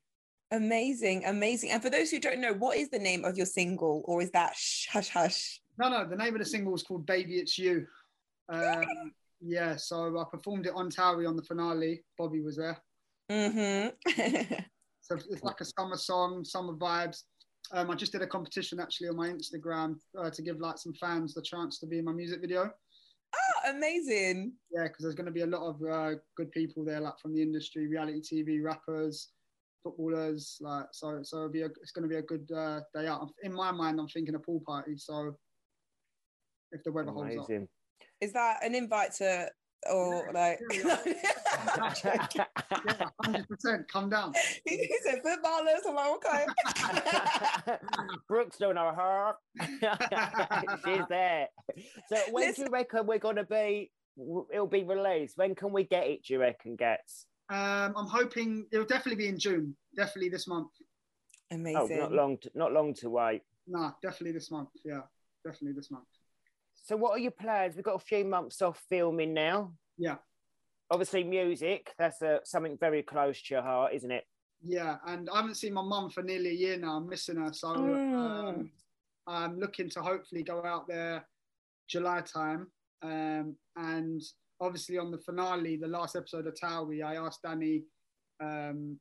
[0.51, 1.71] Amazing, amazing.
[1.71, 4.31] And for those who don't know, what is the name of your single, or is
[4.31, 5.61] that shh, hush hush?
[5.77, 7.85] No, no, the name of the single is called Baby It's You.
[8.49, 12.03] Um, yeah, so I performed it on Towie on the finale.
[12.17, 12.77] Bobby was there.
[13.29, 14.55] Mm-hmm.
[15.07, 17.23] So it's like a summer song, summer vibes.
[17.71, 20.93] Um, I just did a competition actually on my Instagram uh, to give like some
[20.95, 22.69] fans the chance to be in my music video.
[23.35, 24.51] oh, amazing.
[24.69, 27.33] Yeah, because there's going to be a lot of uh, good people there, like from
[27.33, 29.29] the industry, reality TV, rappers,
[29.87, 30.57] footballers.
[30.61, 33.29] Like so, so it'll be a, it's going to be a good uh, day out.
[33.43, 34.97] In my mind, I'm thinking a pool party.
[34.97, 35.35] So
[36.71, 37.49] if the weather holds up.
[38.19, 39.49] Is that an invite to,
[39.91, 40.59] or like?
[42.35, 42.45] Yeah,
[43.23, 43.91] hundred percent.
[43.91, 44.33] Come down.
[44.65, 45.81] he said footballers.
[45.87, 46.11] I'm like,
[47.67, 47.77] okay.
[48.27, 49.33] Brooks don't know her.
[50.85, 51.47] She's there.
[52.09, 53.91] So when do you reckon we're gonna be?
[54.53, 55.37] It'll be released.
[55.37, 56.25] When can we get it?
[56.25, 57.25] Do you reckon, Gets?
[57.49, 59.75] Um, I'm hoping it'll definitely be in June.
[59.95, 60.71] Definitely this month.
[61.51, 61.97] Amazing.
[61.99, 62.37] Oh, not long.
[62.39, 63.41] To, not long to wait.
[63.67, 64.69] Nah, definitely this month.
[64.83, 65.01] Yeah,
[65.45, 66.05] definitely this month.
[66.83, 67.75] So, what are your plans?
[67.75, 69.73] We've got a few months off filming now.
[69.97, 70.15] Yeah.
[70.91, 71.93] Obviously, music.
[71.97, 74.25] That's uh, something very close to your heart, isn't it?
[74.63, 76.97] Yeah, and I haven't seen my mum for nearly a year now.
[76.97, 78.15] I'm missing her, so Mm.
[78.15, 78.71] um,
[79.27, 81.27] I'm looking to hopefully go out there
[81.87, 82.67] July time.
[83.01, 84.21] Um, and
[84.59, 87.83] obviously on the finale, the last episode of Towie, I asked Danny.
[88.41, 88.99] Um,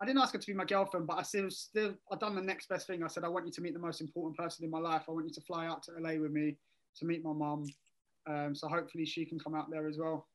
[0.00, 2.42] I didn't ask her to be my girlfriend, but I still, still, I done the
[2.42, 3.02] next best thing.
[3.02, 5.04] I said I want you to meet the most important person in my life.
[5.08, 6.56] I want you to fly out to LA with me
[6.98, 7.64] to meet my mum.
[8.28, 10.28] Um, so hopefully she can come out there as well.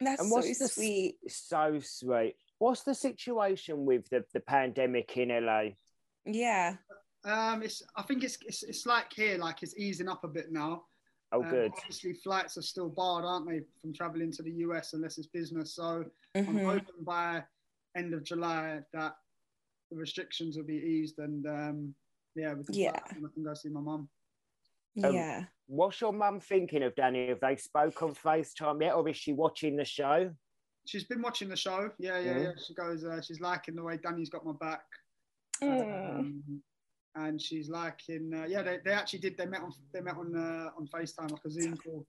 [0.00, 1.16] That's And so the sweet.
[1.28, 2.36] So sweet.
[2.58, 5.70] What's the situation with the, the pandemic in LA?
[6.24, 6.76] Yeah.
[7.24, 10.52] Um, it's, I think it's, it's, it's like here, like it's easing up a bit
[10.52, 10.84] now.
[11.36, 11.72] Oh, Um, good.
[11.76, 15.74] Obviously, flights are still barred, aren't they, from traveling to the US unless it's business.
[15.74, 16.64] So I'm Mhm.
[16.64, 17.44] hoping by
[17.94, 19.16] end of July that
[19.90, 21.94] the restrictions will be eased and um,
[22.34, 23.00] yeah, we can Yeah.
[23.10, 24.08] and I can go see my mum.
[25.04, 25.46] Um, Yeah.
[25.66, 27.28] What's your mum thinking of Danny?
[27.28, 30.34] Have they spoke on FaceTime yet, or is she watching the show?
[30.86, 31.92] She's been watching the show.
[31.98, 32.42] Yeah, yeah, Mhm.
[32.44, 32.62] yeah.
[32.62, 34.86] She goes, uh, she's liking the way Danny's got my back.
[35.60, 36.18] Mm.
[36.20, 36.62] Um,
[37.16, 40.36] and she's liking, uh, yeah, they, they actually did, they met on, they met on,
[40.36, 42.06] uh, on FaceTime, like a Zoom call,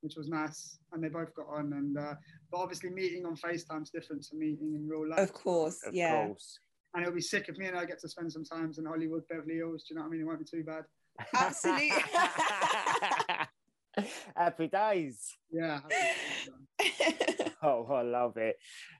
[0.00, 0.78] which was nice.
[0.92, 1.72] And they both got on.
[1.72, 2.14] And, uh,
[2.50, 5.20] but obviously meeting on FaceTime's different to meeting in real life.
[5.20, 5.80] Of course.
[5.86, 6.26] Of yeah.
[6.26, 6.58] course.
[6.94, 9.22] and it'll be sick if me and I get to spend some times in Hollywood,
[9.28, 9.84] Beverly Hills.
[9.84, 10.20] Do you know what I mean?
[10.22, 10.84] It won't be too bad.
[11.34, 11.90] Absolutely.
[14.36, 15.36] Happy days.
[15.50, 15.80] Yeah.
[17.60, 18.56] Oh, I love it.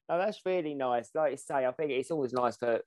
[0.09, 1.11] Oh, that's really nice.
[1.15, 2.81] Like you say, I think it's always nice for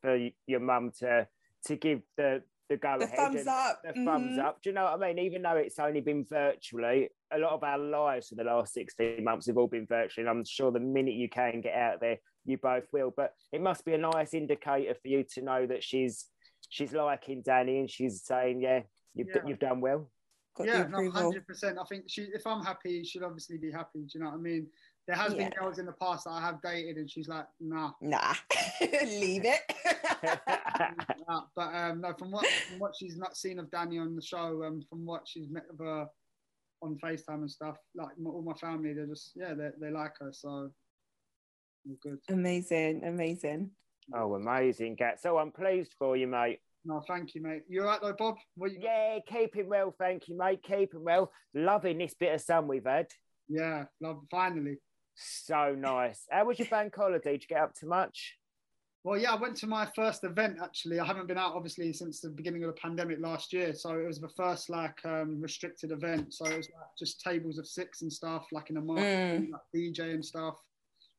[0.00, 0.18] for
[0.48, 1.28] your mum to
[1.66, 3.16] to give the the go the ahead.
[3.18, 3.82] thumbs up.
[3.84, 4.44] The thumbs Mhm.
[4.44, 4.62] up.
[4.62, 5.18] Do you know what I mean?
[5.26, 9.22] Even though it's only been virtually, a lot of our lives for the last 16
[9.22, 10.26] months have all been virtually.
[10.26, 13.12] And I'm sure the minute you can get out there, you both will.
[13.14, 16.28] But it must be a nice indicator for you to know that she's
[16.68, 18.82] she's liking Danny and she's saying, Yeah,
[19.14, 19.42] you've, Yeah.
[19.46, 20.10] you've done well.
[20.54, 21.78] Got yeah, no, hundred percent.
[21.78, 24.00] I think she, if I'm happy, she'll obviously be happy.
[24.00, 24.70] Do you know what I mean?
[25.08, 27.90] There has been girls in the past that I have dated, and she's like, nah.
[28.00, 28.34] Nah.
[28.80, 29.60] Leave it.
[31.28, 31.42] nah.
[31.56, 34.62] But um, no, from what from what she's not seen of Danny on the show,
[34.64, 36.06] um, from what she's met of her
[36.82, 40.12] on Facetime and stuff, like my, all my family, they're just yeah, they they like
[40.20, 42.18] her, so all good.
[42.28, 43.02] amazing.
[43.04, 43.70] Amazing.
[44.14, 45.20] oh, amazing, Gat.
[45.20, 46.60] So I'm pleased for you, mate.
[46.84, 47.62] No, thank you, mate.
[47.68, 48.36] You all right though, Bob?
[48.56, 48.84] What you got?
[48.84, 50.62] Yeah, keeping well, thank you, mate.
[50.62, 51.32] Keeping well.
[51.54, 53.06] Loving this bit of sun we've had.
[53.48, 54.20] Yeah, love.
[54.30, 54.76] Finally.
[55.24, 56.26] So nice.
[56.30, 57.32] How was your bank holiday?
[57.32, 58.36] Did you get up to much?
[59.04, 61.00] Well, yeah, I went to my first event actually.
[61.00, 63.74] I haven't been out obviously since the beginning of the pandemic last year.
[63.74, 66.32] So it was the first like um, restricted event.
[66.32, 69.02] So it was like just tables of six and stuff, like in a market,
[69.42, 69.50] Mm.
[69.50, 70.54] like DJ and stuff.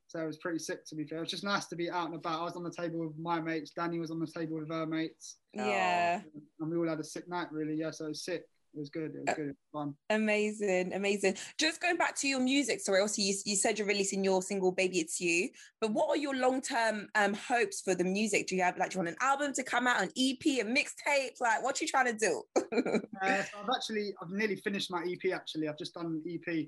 [0.07, 1.17] So it was pretty sick to be fair.
[1.17, 2.39] It was just nice to be out and about.
[2.39, 3.71] I was on the table with my mates.
[3.75, 5.37] Danny was on the table with her mates.
[5.53, 6.21] Yeah.
[6.61, 7.75] And we all had a sick night really.
[7.75, 8.43] Yeah, so it was sick.
[8.73, 9.13] It was good.
[9.15, 9.45] It was good.
[9.49, 9.95] It was fun.
[10.09, 11.37] Amazing, amazing.
[11.59, 14.71] Just going back to your music story, also you, you said you're releasing your single
[14.71, 15.49] "Baby It's You,"
[15.79, 18.47] but what are your long-term um, hopes for the music?
[18.47, 20.65] Do you have like do you want an album to come out, an EP, a
[20.65, 21.39] mixtape?
[21.39, 22.43] Like, what you trying to do?
[23.21, 25.31] Uh, so I've actually, I've nearly finished my EP.
[25.33, 26.67] Actually, I've just done an EP.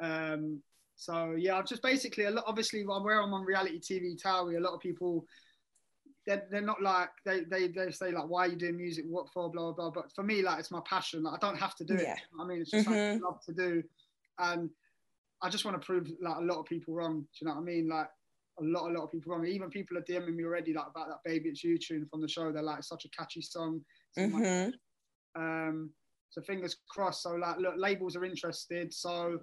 [0.00, 0.62] Um,
[0.94, 2.44] so yeah, I've just basically a lot.
[2.46, 5.24] Obviously, where I'm on reality TV, Towie, a lot of people,
[6.28, 9.06] they're, they're not like they, they they say like, why are you doing music?
[9.08, 9.50] What for?
[9.50, 10.02] Blah blah blah.
[10.02, 11.22] But for me, like it's my passion.
[11.22, 12.00] Like I don't have to do it.
[12.00, 12.06] You
[12.36, 13.82] know I mean, it's just something I love to do,
[14.38, 14.68] and
[15.42, 17.20] I just want to prove like a lot of people wrong.
[17.22, 17.88] Do you know what I mean?
[17.88, 18.08] Like
[18.60, 19.46] a lot, a lot of people wrong.
[19.46, 22.28] Even people are DMing me already like about that "Baby It's You" tune from the
[22.28, 22.52] show.
[22.52, 23.80] They're like, such a catchy song.
[24.10, 24.72] It's in my Mhm.
[25.34, 25.90] um,
[26.28, 27.22] so fingers crossed.
[27.22, 28.92] So like, look, labels are interested.
[28.92, 29.38] So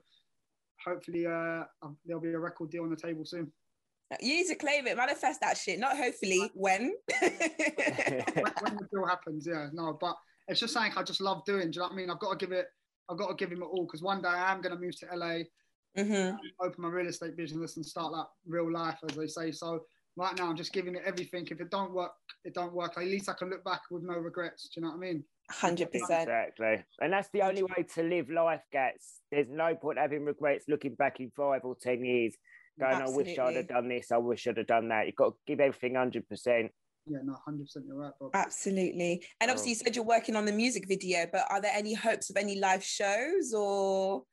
[0.85, 3.51] hopefully, uh, um, there'll be a record deal on the table soon.
[4.21, 5.79] You need to claim it, manifest that shit.
[5.79, 6.93] Not hopefully, when?
[7.19, 7.31] when,
[8.61, 10.15] when the deal happens, yeah, no, but
[10.47, 11.71] it's just something I just love doing.
[11.71, 12.09] Do you know what I mean?
[12.09, 12.67] I've got to give it.
[13.09, 14.97] I've got to give him it all because one day I am going to move
[14.99, 15.37] to LA,
[15.95, 19.51] hmm open my real estate business, and start like real life, as they say.
[19.51, 19.81] So
[20.15, 21.47] right now, I'm just giving it everything.
[21.49, 22.11] If it don't work,
[22.43, 22.93] it don't work.
[22.97, 24.69] At least I can look back with no regrets.
[24.69, 25.23] Do you know what I mean?
[25.49, 26.23] Hundred percent.
[26.23, 26.83] Exactly.
[26.99, 29.21] And that's the only way to live life, Gats.
[29.31, 32.35] There's no point having regrets looking back in five or 10 years,
[32.79, 35.05] going, I wish I'd have done this, I wish I'd have done that.
[35.05, 36.69] You've got to give everything 100%.
[37.07, 37.85] Yeah, no, hundred percent.
[37.87, 38.31] You're right, Bob.
[38.33, 39.23] Absolutely.
[39.39, 42.31] And obviously, you said you're working on the music video, but are there any hopes
[42.31, 44.23] of any live shows or?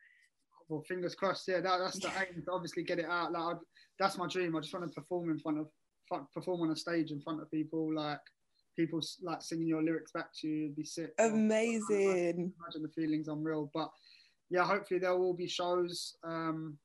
[0.73, 1.47] well, fingers crossed.
[1.47, 3.33] Yeah, that, that's the aim to obviously get it out.
[3.33, 3.61] Like, I'd,
[3.99, 4.57] that's my dream.
[4.57, 5.67] I just want to perform in front of,
[6.35, 8.21] perform on a stage in front of people, like
[8.77, 10.65] people like singing your lyrics back to you.
[10.65, 11.13] It'd be sick.
[11.19, 12.53] Amazing.
[12.59, 13.71] Imagine the feelings unreal.
[13.75, 13.91] But
[14.51, 16.17] yeah, hopefully there will be shows.
[16.25, 16.79] Um,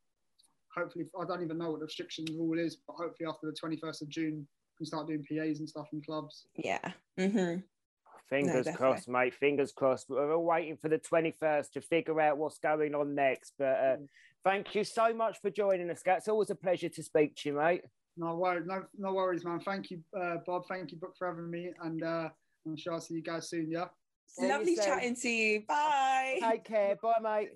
[0.77, 4.01] hopefully, I don't even know what the restrictions rule is, but hopefully after the 21st
[4.03, 6.45] of June, we can start doing PAs and stuff in clubs.
[6.55, 6.91] Yeah.
[7.17, 7.55] hmm
[8.29, 8.73] Fingers definitely.
[8.73, 9.33] crossed, mate.
[9.33, 10.09] Fingers crossed.
[10.09, 13.53] We're all waiting for the 21st to figure out what's going on next.
[13.57, 14.07] But uh, Mm.
[14.43, 16.23] thank you so much for joining us, Gats.
[16.23, 17.83] It's always a pleasure to speak to you, mate.
[18.17, 19.61] No worries, no, no worries, man.
[19.61, 20.63] Thank you, uh, Bob.
[20.67, 22.29] Thank you, Book, for having me, and uh,
[22.65, 23.71] I'm sure I'll see you guys soon.
[23.71, 23.85] Yeah.
[24.27, 24.85] See Lovely soon.
[24.85, 25.63] chatting to you.
[25.67, 26.37] Bye.
[26.41, 26.95] Take care.
[27.01, 27.49] Bye, mate.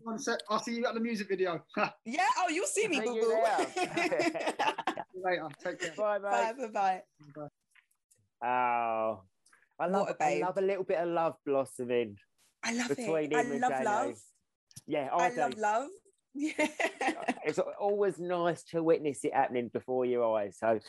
[0.49, 1.63] I'll see you at the music video.
[2.05, 2.25] Yeah.
[2.39, 3.43] Oh, you'll see me, See boo you boo.
[3.75, 4.53] there.
[5.13, 5.47] later.
[5.63, 5.93] Take care.
[5.97, 6.21] Bye, mate.
[6.23, 6.53] bye.
[6.53, 6.67] Bye.
[6.73, 7.01] Bye.
[7.35, 7.47] Bye.
[8.43, 9.21] Oh,
[9.79, 10.41] I What love, a I babe.
[10.43, 12.17] love a little bit of love blossoming.
[12.63, 13.35] I love Between it.
[13.35, 13.83] I him and love Jay-Lo.
[13.83, 14.19] love.
[14.87, 15.35] Yeah, I I, do.
[15.41, 15.87] love love.
[16.33, 16.53] Yeah.
[17.43, 20.57] It's always nice to witness it happening before your eyes.
[20.57, 20.79] So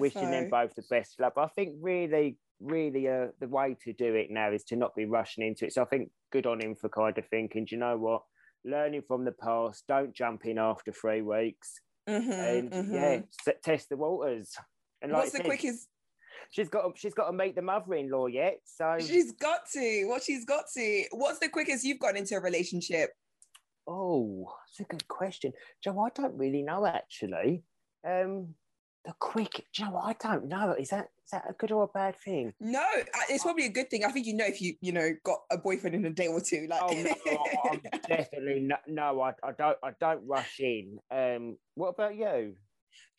[0.00, 1.34] wishing them both the best of luck.
[1.36, 5.04] I think really, really, uh, the way to do it now is to not be
[5.04, 5.72] rushing into it.
[5.72, 8.22] So I think good on him for kind of thinking, do you know what?
[8.64, 12.92] Learning from the past, don't jump in after three weeks, Mhm, and mhm.
[12.92, 14.56] yeah, s- test the waters.
[15.00, 15.88] And like What's the said, quickest?
[16.50, 18.60] She's got she's got to meet the mother-in-law yet.
[18.64, 20.04] So She's got to.
[20.06, 21.04] What she's got to.
[21.12, 23.10] What's the quickest you've got into a relationship?
[23.86, 25.52] Oh, that's a good question.
[25.82, 27.62] Joe, I don't really know actually.
[28.06, 28.54] Um,
[29.08, 30.76] the quick, Joe, I don't know.
[30.78, 32.52] Is that is that a good or a bad thing?
[32.60, 32.84] No,
[33.30, 34.04] it's probably a good thing.
[34.04, 36.42] I think you know if you you know got a boyfriend in a day or
[36.42, 36.66] two.
[36.68, 36.92] Like, Oh
[37.26, 38.76] no, I'm definitely no.
[38.86, 39.78] no I, I don't.
[39.82, 40.98] I don't rush in.
[41.10, 42.54] Um, what about you?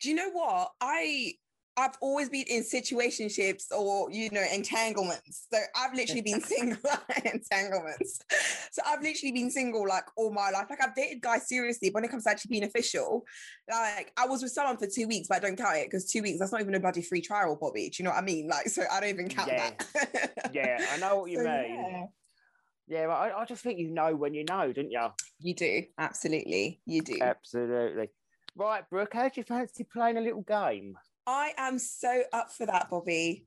[0.00, 1.34] do you know what I?
[1.80, 5.46] I've always been in situationships or you know entanglements.
[5.52, 6.78] So I've literally been single
[7.24, 8.20] entanglements.
[8.70, 10.66] So I've literally been single like all my life.
[10.68, 13.24] Like I've dated guys seriously, but when it comes to actually being official,
[13.70, 16.22] like I was with someone for two weeks, but I don't count it because two
[16.22, 17.88] weeks that's not even a bloody free trial, Bobby.
[17.90, 18.48] Do you know what I mean?
[18.48, 19.70] Like, so I don't even count Yeah.
[19.94, 20.50] that.
[20.52, 21.74] Yeah, I know what you So, mean.
[21.74, 22.06] yeah.
[22.88, 25.06] Yeah, I, I just think you know when you know, don't you?
[25.38, 26.80] You do absolutely.
[26.86, 27.18] You do.
[27.22, 28.08] Absolutely.
[28.56, 30.96] Right, Brooke, how do you fancy playing a little game?
[31.26, 33.46] I am so up for that, Bobby.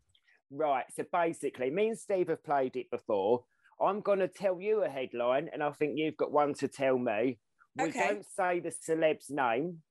[0.51, 0.86] Right.
[0.95, 3.43] So basically, me and Steve have played it before.
[3.82, 6.97] I'm going to tell you a headline, and I think you've got one to tell
[6.97, 7.39] me.
[7.76, 8.07] We Okay.
[8.07, 9.82] don't say the celeb's name.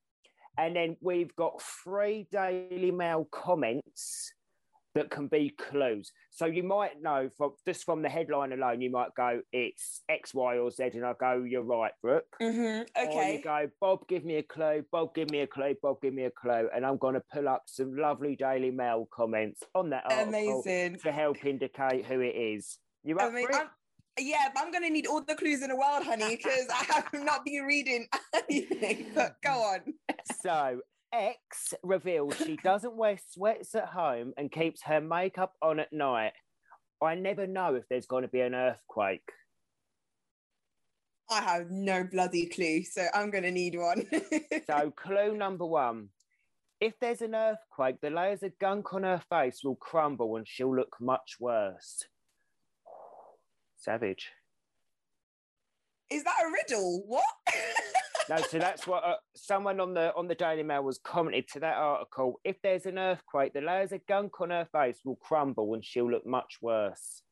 [0.57, 4.33] And then we've got three Daily Mail comments
[4.95, 6.12] that can be clues.
[6.30, 10.34] So you might know from just from the headline alone, you might go, it's X,
[10.34, 10.90] Y, or Z.
[10.95, 12.24] And I go, you're right, Brooke.
[12.40, 13.40] hmm Or you Okay.
[13.43, 14.84] go, Bob, give me a clue.
[14.93, 15.74] Bob, give me a clue.
[15.82, 16.68] Bob, give me a clue.
[16.74, 20.99] And I'm going to pull up some lovely Daily Mail comments on that article Amazing.
[21.01, 22.78] to help indicate who it is.
[23.05, 23.55] You up Amazing.
[23.55, 23.68] I'm-
[24.18, 27.09] yeah, but I'm gonna need all the clues in the world, honey, because I have
[27.14, 29.07] not been reading anything.
[29.14, 29.95] But go on.
[30.43, 30.80] So
[31.13, 36.33] X reveals she doesn't wear sweats at home and keeps her makeup on at night.
[37.03, 39.29] I never know if there's going to be an earthquake.
[41.31, 44.07] I have no bloody clue, so I'm gonna need one.
[44.67, 46.11] So, clue number one
[46.83, 50.75] if there's an earthquake, the layers of gunk on her face will crumble and she'll
[50.75, 52.03] look much worse.
[53.77, 54.33] Savage.
[56.11, 57.05] Is that a riddle?
[57.07, 57.25] What?
[58.29, 61.61] No, so that's what uh, someone on the on the Daily Mail was commented to
[61.61, 62.41] that article.
[62.45, 66.11] If there's an earthquake, the layers of gunk on her face will crumble and she'll
[66.11, 67.23] look much worse.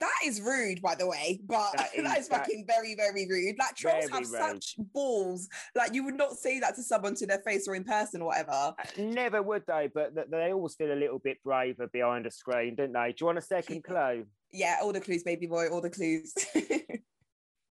[0.00, 3.26] that is rude, by the way, but That that is- is, that- fucking very, very
[3.28, 3.56] rude.
[3.58, 4.62] Like trolls have rude.
[4.62, 5.48] such balls.
[5.74, 8.26] Like you would not say that to someone to their face or in person or
[8.28, 8.74] whatever.
[8.96, 12.76] Never would they, but th- they always feel a little bit braver behind a screen,
[12.76, 13.08] don't they?
[13.08, 14.26] Do you want a second clue?
[14.52, 16.32] Yeah, all the clues, baby boy, all the clues.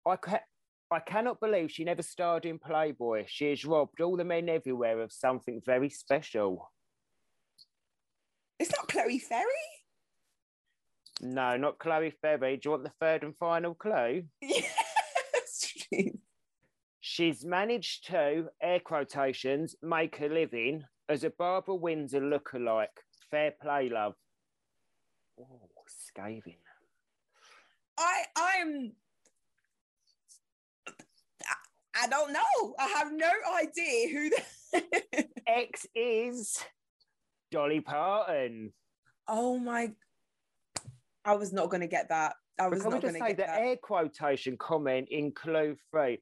[0.07, 0.17] I
[0.93, 3.25] I cannot believe she never starred in Playboy.
[3.27, 6.71] She has robbed all the men everywhere of something very special.
[8.59, 9.45] it's not Chloe Ferry.
[11.21, 12.57] No, not Chloe Ferry.
[12.57, 14.25] Do you want the third and final clue?
[14.43, 14.77] Yes.
[17.05, 22.87] She's managed to, air quotations, make a living as a Barbara Windsor lookalike.
[23.31, 24.15] Fair play, love.
[25.39, 26.57] Oh, scathing.
[27.99, 28.93] I I'm
[32.01, 32.75] I don't know.
[32.79, 33.31] I have no
[33.61, 36.59] idea who the X is
[37.51, 38.73] Dolly Parton.
[39.29, 39.93] Oh my
[41.25, 42.35] I was not gonna get that.
[42.59, 43.61] I was not gonna say get the that.
[43.61, 46.19] air quotation comment in clue three?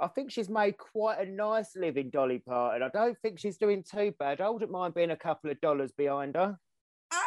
[0.00, 2.82] I think she's made quite a nice living, Dolly Parton.
[2.82, 4.40] I don't think she's doing too bad.
[4.40, 6.58] I wouldn't mind being a couple of dollars behind her.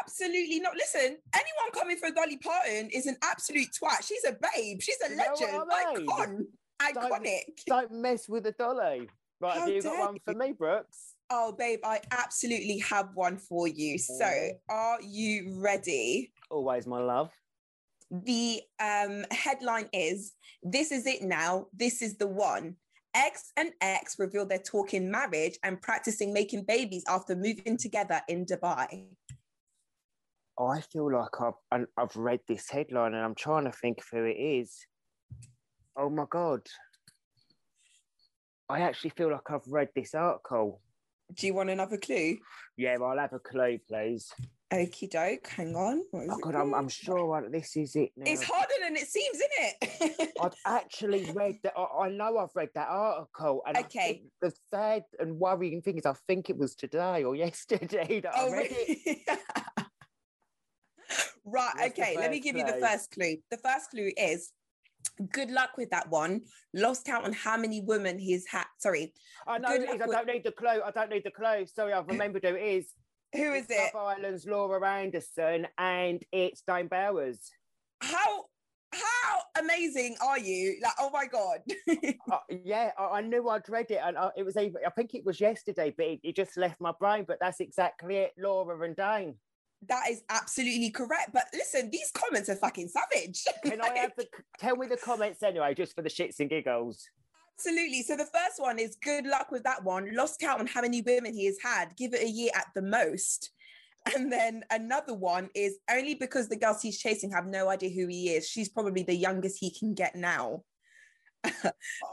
[0.01, 0.75] Absolutely not.
[0.75, 4.03] Listen, anyone coming for Dolly Parton is an absolute twat.
[4.05, 4.81] She's a babe.
[4.81, 5.71] She's a You know legend.
[5.71, 6.07] I mean?
[6.09, 6.35] Icon.
[6.35, 6.47] Don't-
[6.81, 7.43] Iconic.
[7.67, 9.09] Don't don't mess with the dolly.
[9.41, 11.15] Right, How have you got one for me, Brooks?
[11.29, 13.97] Oh, babe, I absolutely have one for you.
[13.97, 14.73] So, Oh.
[14.73, 16.31] are you ready?
[16.49, 17.31] Always, my love.
[18.11, 21.67] The um, headline is This is it now.
[21.73, 22.75] This is the one.
[23.13, 28.45] X and X reveal they're talking marriage and practicing making babies after moving together in
[28.45, 29.07] Dubai.
[30.59, 34.23] I feel like I've I've read this headline and I'm trying to think of who
[34.25, 34.85] it is.
[35.97, 36.61] Oh my god!
[38.69, 40.81] I actually feel like I've read this article.
[41.33, 42.37] Do you want another clue?
[42.77, 44.31] Yeah, I'll have a clue, please.
[44.73, 45.47] Okie doke.
[45.47, 46.03] Hang on.
[46.13, 48.31] Oh god, I'm, I'm sure I, this is it now.
[48.31, 49.51] It's harder than it seems, isn't
[50.21, 50.31] it?
[50.41, 51.73] I've actually read that.
[51.77, 54.23] I, I know I've read that article, and Okay.
[54.41, 58.41] the sad and worrying thing is, I think it was today or yesterday that I
[58.41, 58.99] oh, read it.
[59.05, 59.25] really?
[61.45, 61.73] right.
[61.77, 62.17] What's okay.
[62.17, 63.37] Let me give you the first clue.
[63.51, 64.51] The first clue is
[65.31, 66.41] good luck with that one.
[66.73, 68.65] Lost count on how many women he's had.
[68.79, 69.13] Sorry.
[69.47, 70.01] I know it is.
[70.01, 70.81] I don't need the clue.
[70.83, 71.65] I don't need the clue.
[71.65, 72.87] Sorry, I've remembered who it is.
[73.33, 73.95] Who is It's it?
[73.95, 77.51] Love Island's Laura Anderson, and it's Dane Bowers.
[78.01, 78.45] How
[78.93, 80.77] how amazing are you?
[80.81, 81.59] Like, oh my god.
[82.31, 84.77] Uh, yeah, I, I knew I'd read it, and I, it was even.
[84.85, 87.23] I think it was yesterday, but it, it just left my brain.
[87.27, 89.35] But that's exactly it, Laura and Dane.
[89.87, 91.31] That is absolutely correct.
[91.33, 93.43] But listen, these comments are fucking savage.
[93.63, 94.27] Can I have the?
[94.59, 97.09] Tell me the comments anyway, just for the shits and giggles.
[97.57, 98.03] Absolutely.
[98.03, 100.13] So the first one is good luck with that one.
[100.13, 101.95] Lost count on how many women he has had.
[101.95, 103.51] Give it a year at the most.
[104.15, 108.05] And then another one is only because the girls he's chasing have no idea who
[108.05, 108.47] he is.
[108.47, 110.61] She's probably the youngest he can get now.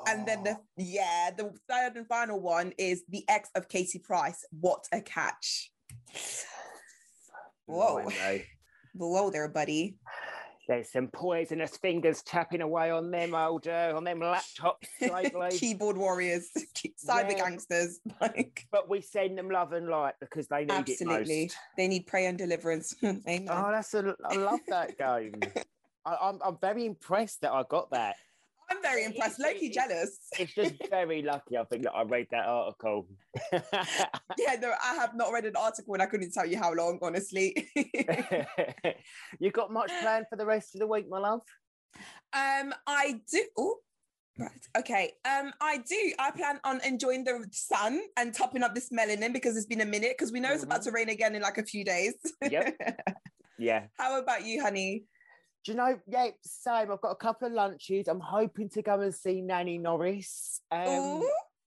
[0.08, 4.42] And then the yeah, the third and final one is the ex of Katie Price.
[4.58, 5.70] What a catch.
[7.66, 8.02] Whoa.
[8.02, 8.44] Blimey.
[8.94, 9.96] Whoa there, buddy.
[10.68, 15.58] There's some poisonous fingers tapping away on them old uh, on them laptops lately.
[15.58, 16.50] Keyboard warriors,
[17.04, 17.34] cyber Yeah.
[17.34, 18.00] gangsters.
[18.20, 21.42] Like but we send them love and light because they need absolutely.
[21.42, 21.56] it most.
[21.76, 22.94] They need prayer and deliverance.
[23.02, 23.48] Amen.
[23.50, 25.40] Oh, that's a, I love that game.
[26.04, 28.14] I, I'm I'm very impressed that I got that.
[28.72, 29.38] I'm very impressed.
[29.38, 30.18] It's- Loki jealous.
[30.38, 33.06] It's just very lucky, I think, that I read that article.
[34.38, 36.98] Yeah, no, I have not read an article and I couldn't tell you how long,
[37.02, 37.68] honestly.
[39.38, 41.40] you got much planned for the rest of the week, my love?
[42.32, 43.44] um, I do.
[43.58, 43.76] Oh,
[44.38, 44.66] right.
[44.78, 45.12] Okay.
[45.26, 46.12] Um, I do.
[46.18, 49.86] I plan on enjoying the sun and topping up this melanin because it's been a
[49.86, 52.14] minute because we know it's about to rain again in like a few days.
[52.50, 52.74] Yep.
[53.58, 53.84] Yeah.
[53.98, 55.04] how about you, honey?
[55.64, 55.98] Do you know?
[56.08, 56.90] Yeah, same.
[56.90, 58.08] I've got a couple of lunches.
[58.08, 60.60] I'm hoping to go and see Nanny Norris.
[60.70, 61.22] Um,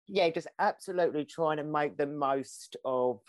[0.08, 3.20] yeah, just absolutely trying to make the most of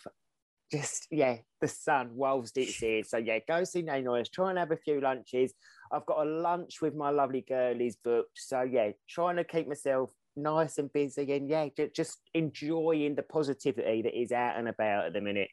[0.71, 3.03] just yeah the sun whilst it's here.
[3.03, 4.29] So yeah, go see Nanny Norris.
[4.29, 5.53] Try and have a few lunches.
[5.93, 8.37] I've got a lunch with my lovely girlies booked.
[8.37, 14.03] So yeah, trying to keep myself nice and busy, and yeah, just enjoying the positivity
[14.03, 15.49] that is out and about at the minute.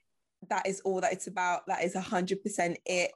[0.49, 1.61] That is all that it's about.
[1.67, 3.11] That is hundred percent it.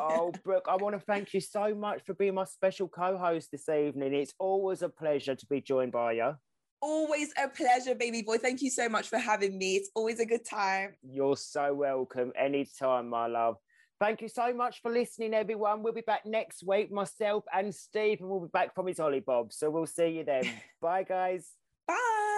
[0.00, 3.68] oh, Brooke, I want to thank you so much for being my special co-host this
[3.68, 4.14] evening.
[4.14, 6.34] It's always a pleasure to be joined by you.
[6.80, 8.38] Always a pleasure, baby boy.
[8.38, 9.76] Thank you so much for having me.
[9.76, 10.94] It's always a good time.
[11.02, 12.32] You're so welcome.
[12.38, 13.56] Anytime, my love.
[14.00, 15.82] Thank you so much for listening, everyone.
[15.82, 16.92] We'll be back next week.
[16.92, 19.52] Myself and Steve, and we'll be back from his holly bob.
[19.52, 20.44] So we'll see you then.
[20.80, 21.50] Bye, guys.
[21.88, 22.37] Bye.